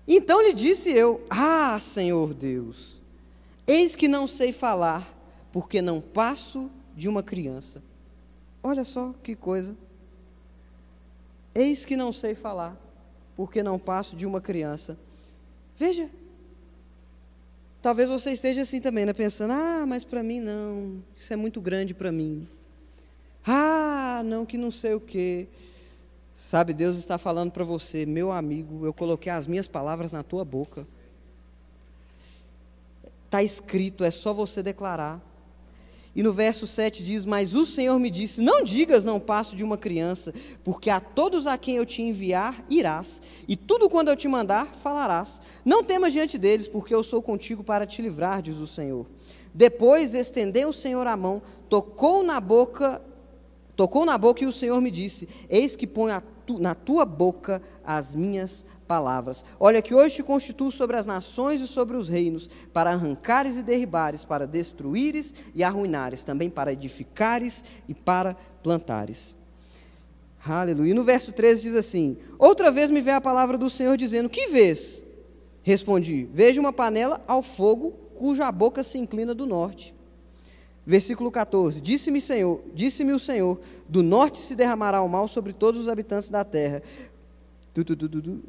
Então 0.06 0.42
lhe 0.42 0.52
disse 0.52 0.92
eu: 0.92 1.26
Ah, 1.30 1.80
Senhor 1.80 2.34
Deus, 2.34 3.02
eis 3.66 3.96
que 3.96 4.10
não 4.10 4.28
sei 4.28 4.52
falar, 4.52 5.08
porque 5.54 5.82
não 5.82 6.02
passo 6.02 6.70
de 6.94 7.08
uma 7.08 7.24
criança. 7.24 7.82
Olha 8.62 8.84
só 8.84 9.16
que 9.24 9.38
coisa. 9.38 9.74
Eis 11.56 11.86
que 11.86 11.96
não 11.96 12.12
sei 12.12 12.36
falar, 12.36 12.78
porque 13.36 13.62
não 13.62 13.78
passo 13.78 14.16
de 14.16 14.26
uma 14.26 14.42
criança. 14.42 14.98
Veja. 15.76 16.10
Talvez 17.82 18.08
você 18.08 18.32
esteja 18.32 18.62
assim 18.62 18.80
também, 18.80 19.06
né? 19.06 19.12
Pensando, 19.12 19.52
ah, 19.52 19.86
mas 19.86 20.06
para 20.06 20.24
mim 20.24 20.40
não, 20.40 21.04
isso 21.18 21.34
é 21.34 21.36
muito 21.36 21.60
grande 21.60 21.94
para 21.94 22.12
mim. 22.12 22.48
Ah, 23.46 24.22
não, 24.26 24.46
que 24.46 24.58
não 24.58 24.72
sei 24.72 24.94
o 24.94 25.02
quê. 25.02 25.48
Sabe, 26.36 26.74
Deus 26.74 26.98
está 26.98 27.18
falando 27.18 27.52
para 27.52 27.64
você, 27.64 28.06
meu 28.06 28.32
amigo, 28.32 28.86
eu 28.86 28.94
coloquei 28.94 29.32
as 29.32 29.48
minhas 29.48 29.68
palavras 29.68 30.12
na 30.12 30.24
tua 30.24 30.46
boca. 30.46 30.88
Está 33.26 33.44
escrito, 33.44 34.04
é 34.04 34.12
só 34.12 34.34
você 34.34 34.64
declarar. 34.64 35.22
E 36.16 36.22
no 36.22 36.32
verso 36.32 36.68
7 36.68 37.04
diz: 37.04 37.26
Mas 37.26 37.56
o 37.56 37.66
Senhor 37.66 37.98
me 38.00 38.10
disse: 38.10 38.42
Não 38.42 38.64
digas, 38.64 39.04
não 39.04 39.20
passo 39.20 39.56
de 39.56 39.64
uma 39.64 39.78
criança, 39.78 40.34
porque 40.64 40.90
a 40.90 41.00
todos 41.00 41.48
a 41.48 41.58
quem 41.58 41.78
eu 41.78 41.86
te 41.86 42.02
enviar 42.02 42.64
irás, 42.70 43.22
e 43.48 43.56
tudo 43.56 43.90
quando 43.90 44.10
eu 44.10 44.16
te 44.16 44.28
mandar 44.28 44.68
falarás. 44.68 45.42
Não 45.66 45.84
temas 45.84 46.14
diante 46.14 46.38
deles, 46.38 46.68
porque 46.68 46.94
eu 46.94 47.04
sou 47.04 47.22
contigo 47.22 47.64
para 47.64 47.86
te 47.86 48.02
livrar, 48.02 48.42
diz 48.42 48.58
o 48.58 48.68
Senhor. 48.68 49.08
Depois 49.54 50.14
estendeu 50.14 50.70
o 50.70 50.74
Senhor 50.74 51.06
a 51.08 51.18
mão, 51.18 51.42
tocou 51.68 52.24
na 52.24 52.40
boca, 52.40 53.02
tocou 53.76 54.06
na 54.06 54.18
boca 54.18 54.44
e 54.44 54.48
o 54.48 54.52
Senhor 54.52 54.80
me 54.82 54.92
disse: 54.92 55.28
Eis 55.50 55.76
que 55.76 55.88
põe 55.88 56.12
tu, 56.46 56.60
na 56.60 56.76
tua 56.76 57.06
boca 57.06 57.62
as 57.84 58.14
minhas 58.16 58.66
palavras. 58.88 59.44
Olha 59.60 59.82
que 59.82 59.94
hoje 59.94 60.16
te 60.16 60.24
constituo 60.24 60.72
sobre 60.72 60.98
as 60.98 61.06
nações 61.06 61.62
e 61.62 61.68
sobre 61.68 61.98
os 61.98 62.08
reinos, 62.08 62.50
para 62.72 62.92
arrancares 62.92 63.58
e 63.58 63.64
derribares, 63.64 64.24
para 64.24 64.46
destruíres 64.46 65.34
e 65.56 65.64
arruinares, 65.64 66.24
também 66.24 66.50
para 66.50 66.74
edificares 66.74 67.64
e 67.88 67.94
para 67.94 68.36
plantares. 68.62 69.36
Aleluia. 70.46 70.92
E 70.92 70.94
no 70.94 71.04
verso 71.04 71.32
13 71.32 71.62
diz 71.62 71.76
assim: 71.76 72.18
Outra 72.38 72.70
vez 72.72 72.92
me 72.92 73.02
veio 73.02 73.18
a 73.18 73.22
palavra 73.22 73.58
do 73.58 73.70
Senhor 73.70 73.96
dizendo: 73.96 74.30
Que 74.30 74.50
vês? 74.50 75.04
Respondi: 75.62 76.28
Vejo 76.34 76.60
uma 76.60 76.74
panela 76.74 77.24
ao 77.26 77.42
fogo, 77.42 77.92
cuja 78.14 78.52
boca 78.52 78.84
se 78.84 78.98
inclina 78.98 79.34
do 79.34 79.46
norte. 79.46 79.96
Versículo 80.86 81.32
14: 81.32 81.80
Disse-me 81.80 82.20
Senhor, 82.20 82.62
disse-me 82.74 83.14
o 83.14 83.20
Senhor: 83.20 83.60
Do 83.88 84.04
norte 84.04 84.40
se 84.40 84.56
derramará 84.56 85.02
o 85.02 85.08
mal 85.08 85.28
sobre 85.28 85.54
todos 85.54 85.82
os 85.82 85.88
habitantes 85.88 86.30
da 86.30 86.44
terra. 86.44 86.82
Du, 87.74 87.84
du, 87.84 87.96
du, 87.96 88.44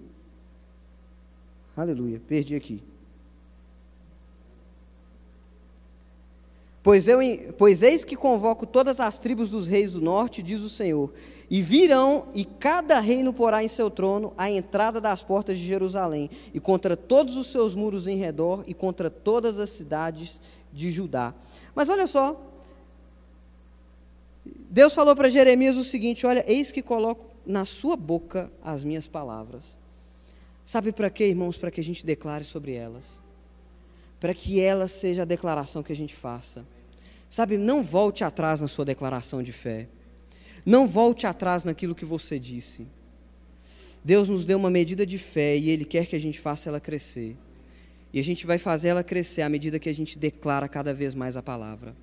Aleluia, 1.76 2.20
perdi 2.26 2.54
aqui. 2.54 2.82
Pois, 6.84 7.08
eu, 7.08 7.18
pois 7.56 7.82
eis 7.82 8.04
que 8.04 8.14
convoco 8.14 8.66
todas 8.66 9.00
as 9.00 9.18
tribos 9.18 9.48
dos 9.48 9.66
reis 9.66 9.92
do 9.92 10.02
norte, 10.02 10.42
diz 10.42 10.60
o 10.60 10.68
Senhor, 10.68 11.10
e 11.50 11.62
virão, 11.62 12.26
e 12.34 12.44
cada 12.44 13.00
reino 13.00 13.32
porá 13.32 13.64
em 13.64 13.68
seu 13.68 13.88
trono 13.88 14.34
a 14.36 14.50
entrada 14.50 15.00
das 15.00 15.22
portas 15.22 15.58
de 15.58 15.66
Jerusalém, 15.66 16.28
e 16.52 16.60
contra 16.60 16.94
todos 16.94 17.38
os 17.38 17.46
seus 17.46 17.74
muros 17.74 18.06
em 18.06 18.18
redor, 18.18 18.64
e 18.66 18.74
contra 18.74 19.08
todas 19.08 19.58
as 19.58 19.70
cidades 19.70 20.42
de 20.74 20.90
Judá. 20.90 21.32
Mas 21.74 21.88
olha 21.88 22.06
só, 22.06 22.38
Deus 24.44 24.92
falou 24.92 25.14
para 25.14 25.30
Jeremias 25.30 25.76
o 25.76 25.84
seguinte: 25.84 26.26
Olha, 26.26 26.44
eis 26.46 26.72
que 26.72 26.82
coloco 26.82 27.26
na 27.46 27.64
sua 27.64 27.96
boca 27.96 28.50
as 28.62 28.82
minhas 28.82 29.06
palavras. 29.06 29.78
Sabe 30.64 30.92
para 30.92 31.10
quê, 31.10 31.26
irmãos? 31.28 31.56
Para 31.56 31.70
que 31.70 31.80
a 31.80 31.84
gente 31.84 32.04
declare 32.04 32.44
sobre 32.44 32.72
elas. 32.72 33.22
Para 34.18 34.34
que 34.34 34.60
ela 34.60 34.88
seja 34.88 35.22
a 35.22 35.26
declaração 35.26 35.82
que 35.82 35.92
a 35.92 35.96
gente 35.96 36.14
faça. 36.14 36.64
Sabe, 37.28 37.58
não 37.58 37.82
volte 37.82 38.24
atrás 38.24 38.60
na 38.60 38.66
sua 38.66 38.84
declaração 38.84 39.42
de 39.42 39.52
fé. 39.52 39.88
Não 40.64 40.86
volte 40.86 41.26
atrás 41.26 41.64
naquilo 41.64 41.94
que 41.94 42.04
você 42.04 42.38
disse. 42.38 42.86
Deus 44.02 44.28
nos 44.28 44.44
deu 44.44 44.58
uma 44.58 44.70
medida 44.70 45.04
de 45.06 45.18
fé 45.18 45.56
e 45.56 45.68
Ele 45.68 45.84
quer 45.84 46.06
que 46.06 46.16
a 46.16 46.20
gente 46.20 46.40
faça 46.40 46.68
ela 46.68 46.80
crescer. 46.80 47.36
E 48.14 48.20
a 48.20 48.22
gente 48.22 48.46
vai 48.46 48.58
fazer 48.58 48.90
ela 48.90 49.02
crescer 49.02 49.42
à 49.42 49.48
medida 49.48 49.76
que 49.76 49.88
a 49.88 49.92
gente 49.92 50.16
declara 50.16 50.68
cada 50.68 50.94
vez 50.94 51.16
mais 51.16 51.36
a 51.36 51.42
palavra. 51.42 51.96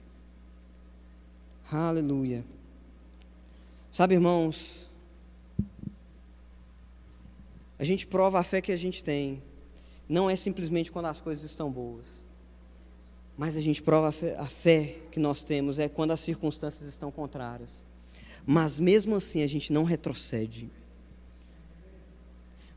Aleluia. 1.71 2.43
Sabe, 3.93 4.15
irmãos, 4.15 4.89
a 7.79 7.85
gente 7.85 8.05
prova 8.05 8.39
a 8.39 8.43
fé 8.43 8.59
que 8.59 8.73
a 8.73 8.75
gente 8.75 9.01
tem, 9.01 9.41
não 10.09 10.29
é 10.29 10.35
simplesmente 10.35 10.91
quando 10.91 11.05
as 11.05 11.21
coisas 11.21 11.49
estão 11.49 11.71
boas. 11.71 12.05
Mas 13.37 13.55
a 13.55 13.61
gente 13.61 13.81
prova 13.81 14.09
a 14.09 14.11
fé, 14.11 14.35
a 14.37 14.47
fé 14.47 14.97
que 15.13 15.19
nós 15.19 15.43
temos 15.43 15.79
é 15.79 15.87
quando 15.87 16.11
as 16.11 16.19
circunstâncias 16.19 16.89
estão 16.89 17.09
contrárias. 17.09 17.85
Mas 18.45 18.81
mesmo 18.81 19.15
assim 19.15 19.43
a 19.43 19.47
gente 19.47 19.71
não 19.71 19.85
retrocede. 19.85 20.69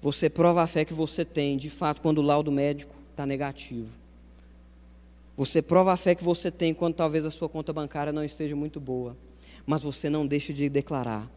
Você 0.00 0.30
prova 0.30 0.62
a 0.62 0.68
fé 0.68 0.84
que 0.84 0.94
você 0.94 1.24
tem, 1.24 1.56
de 1.56 1.68
fato, 1.68 2.00
quando 2.00 2.18
o 2.18 2.22
laudo 2.22 2.52
médico 2.52 3.02
está 3.14 3.24
negativo. 3.24 3.90
Você 5.36 5.62
prova 5.62 5.92
a 5.92 5.96
fé 5.96 6.14
que 6.14 6.22
você 6.22 6.50
tem 6.50 6.74
quando 6.74 6.94
talvez 6.94 7.24
a 7.24 7.30
sua 7.30 7.48
conta 7.48 7.72
bancária 7.72 8.12
não 8.12 8.22
esteja 8.22 8.54
muito 8.54 8.78
boa. 8.78 9.16
Mas 9.66 9.82
você 9.82 10.10
não 10.10 10.26
deixa 10.26 10.52
de 10.52 10.68
declarar. 10.68 11.30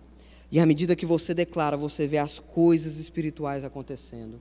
E 0.52 0.60
à 0.60 0.66
medida 0.66 0.96
que 0.96 1.06
você 1.06 1.34
declara, 1.34 1.78
você 1.78 2.06
vê 2.06 2.18
as 2.18 2.40
coisas 2.40 2.98
espirituais 2.98 3.64
acontecendo. 3.64 4.40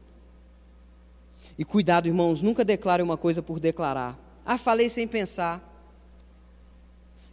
E 1.58 1.64
cuidado, 1.64 2.06
irmãos, 2.06 2.42
nunca 2.42 2.64
declare 2.64 3.02
uma 3.02 3.16
coisa 3.16 3.42
por 3.42 3.58
declarar. 3.58 4.18
Ah, 4.44 4.58
falei 4.58 4.88
sem 4.88 5.06
pensar. 5.06 5.72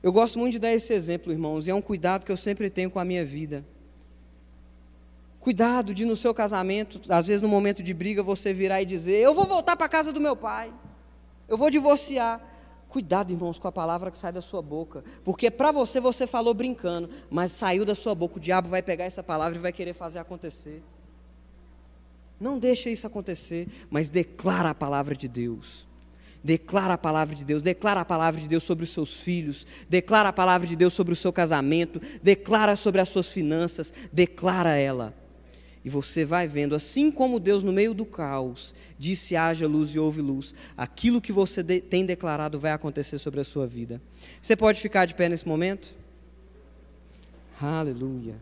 Eu 0.02 0.12
gosto 0.12 0.40
muito 0.40 0.54
de 0.54 0.60
dar 0.60 0.74
esse 0.74 0.94
exemplo, 0.94 1.32
irmãos, 1.32 1.68
e 1.68 1.72
é 1.72 1.76
um 1.76 1.82
cuidado 1.82 2.26
que 2.26 2.32
eu 2.32 2.38
sempre 2.38 2.70
tenho 2.70 2.90
com 2.90 3.00
a 3.00 3.06
minha 3.06 3.26
vida. 3.26 3.64
Cuidado 5.44 5.94
de 5.94 6.06
no 6.06 6.16
seu 6.16 6.34
casamento, 6.34 7.02
às 7.10 7.28
vezes 7.28 7.42
no 7.42 7.50
momento 7.50 7.84
de 7.84 7.94
briga, 7.94 8.24
você 8.24 8.54
virar 8.54 8.82
e 8.82 8.86
dizer: 8.86 9.18
Eu 9.18 9.36
vou 9.36 9.46
voltar 9.46 9.76
para 9.76 9.88
a 9.88 9.90
casa 9.90 10.14
do 10.14 10.22
meu 10.22 10.38
pai, 10.38 10.74
eu 11.50 11.58
vou 11.58 11.70
divorciar. 11.70 12.40
Cuidado, 12.88 13.34
irmãos, 13.34 13.60
com 13.60 13.68
a 13.68 13.72
palavra 13.72 14.10
que 14.10 14.18
sai 14.18 14.32
da 14.32 14.42
sua 14.42 14.62
boca, 14.62 15.04
porque 15.22 15.52
para 15.52 15.70
você 15.70 16.00
você 16.00 16.26
falou 16.26 16.54
brincando, 16.54 17.10
mas 17.30 17.52
saiu 17.52 17.84
da 17.84 17.94
sua 17.94 18.16
boca, 18.16 18.38
o 18.38 18.40
diabo 18.40 18.70
vai 18.70 18.82
pegar 18.82 19.04
essa 19.04 19.22
palavra 19.22 19.58
e 19.58 19.62
vai 19.62 19.74
querer 19.74 19.94
fazer 19.94 20.20
acontecer. 20.20 20.82
Não 22.40 22.58
deixa 22.58 22.90
isso 22.90 23.06
acontecer, 23.06 23.68
mas 23.90 24.08
declara 24.08 24.70
a 24.70 24.76
palavra 24.76 25.14
de 25.14 25.28
Deus. 25.28 25.86
Declara 26.42 26.94
a 26.94 26.98
palavra 26.98 27.36
de 27.36 27.44
Deus, 27.44 27.62
declara 27.62 28.00
a 28.00 28.06
palavra 28.06 28.40
de 28.40 28.48
Deus 28.48 28.64
sobre 28.64 28.86
os 28.86 28.92
seus 28.92 29.20
filhos, 29.20 29.68
declara 29.90 30.30
a 30.30 30.34
palavra 30.34 30.66
de 30.66 30.76
Deus 30.78 30.94
sobre 30.94 31.12
o 31.12 31.18
seu 31.18 31.34
casamento, 31.34 32.00
declara 32.22 32.78
sobre 32.78 33.02
as 33.02 33.10
suas 33.10 33.28
finanças, 33.28 33.94
declara 34.10 34.78
ela. 34.78 35.23
E 35.86 35.90
você 35.90 36.24
vai 36.24 36.48
vendo, 36.48 36.76
assim 36.76 37.12
como 37.12 37.40
Deus 37.40 37.62
no 37.62 37.74
meio 37.74 37.94
do 37.94 38.06
caos 38.06 38.74
disse: 38.98 39.36
haja 39.36 39.68
luz 39.68 39.90
e 39.94 40.00
houve 40.00 40.22
luz, 40.22 40.56
aquilo 40.78 41.20
que 41.20 41.32
você 41.32 41.62
de 41.62 41.82
tem 41.82 42.06
declarado 42.06 42.60
vai 42.60 42.72
acontecer 42.72 43.18
sobre 43.18 43.42
a 43.42 43.44
sua 43.44 43.68
vida. 43.68 44.02
Você 44.42 44.56
pode 44.56 44.80
ficar 44.80 45.06
de 45.06 45.14
pé 45.14 45.28
nesse 45.28 45.48
momento? 45.48 45.94
Aleluia. 47.62 48.36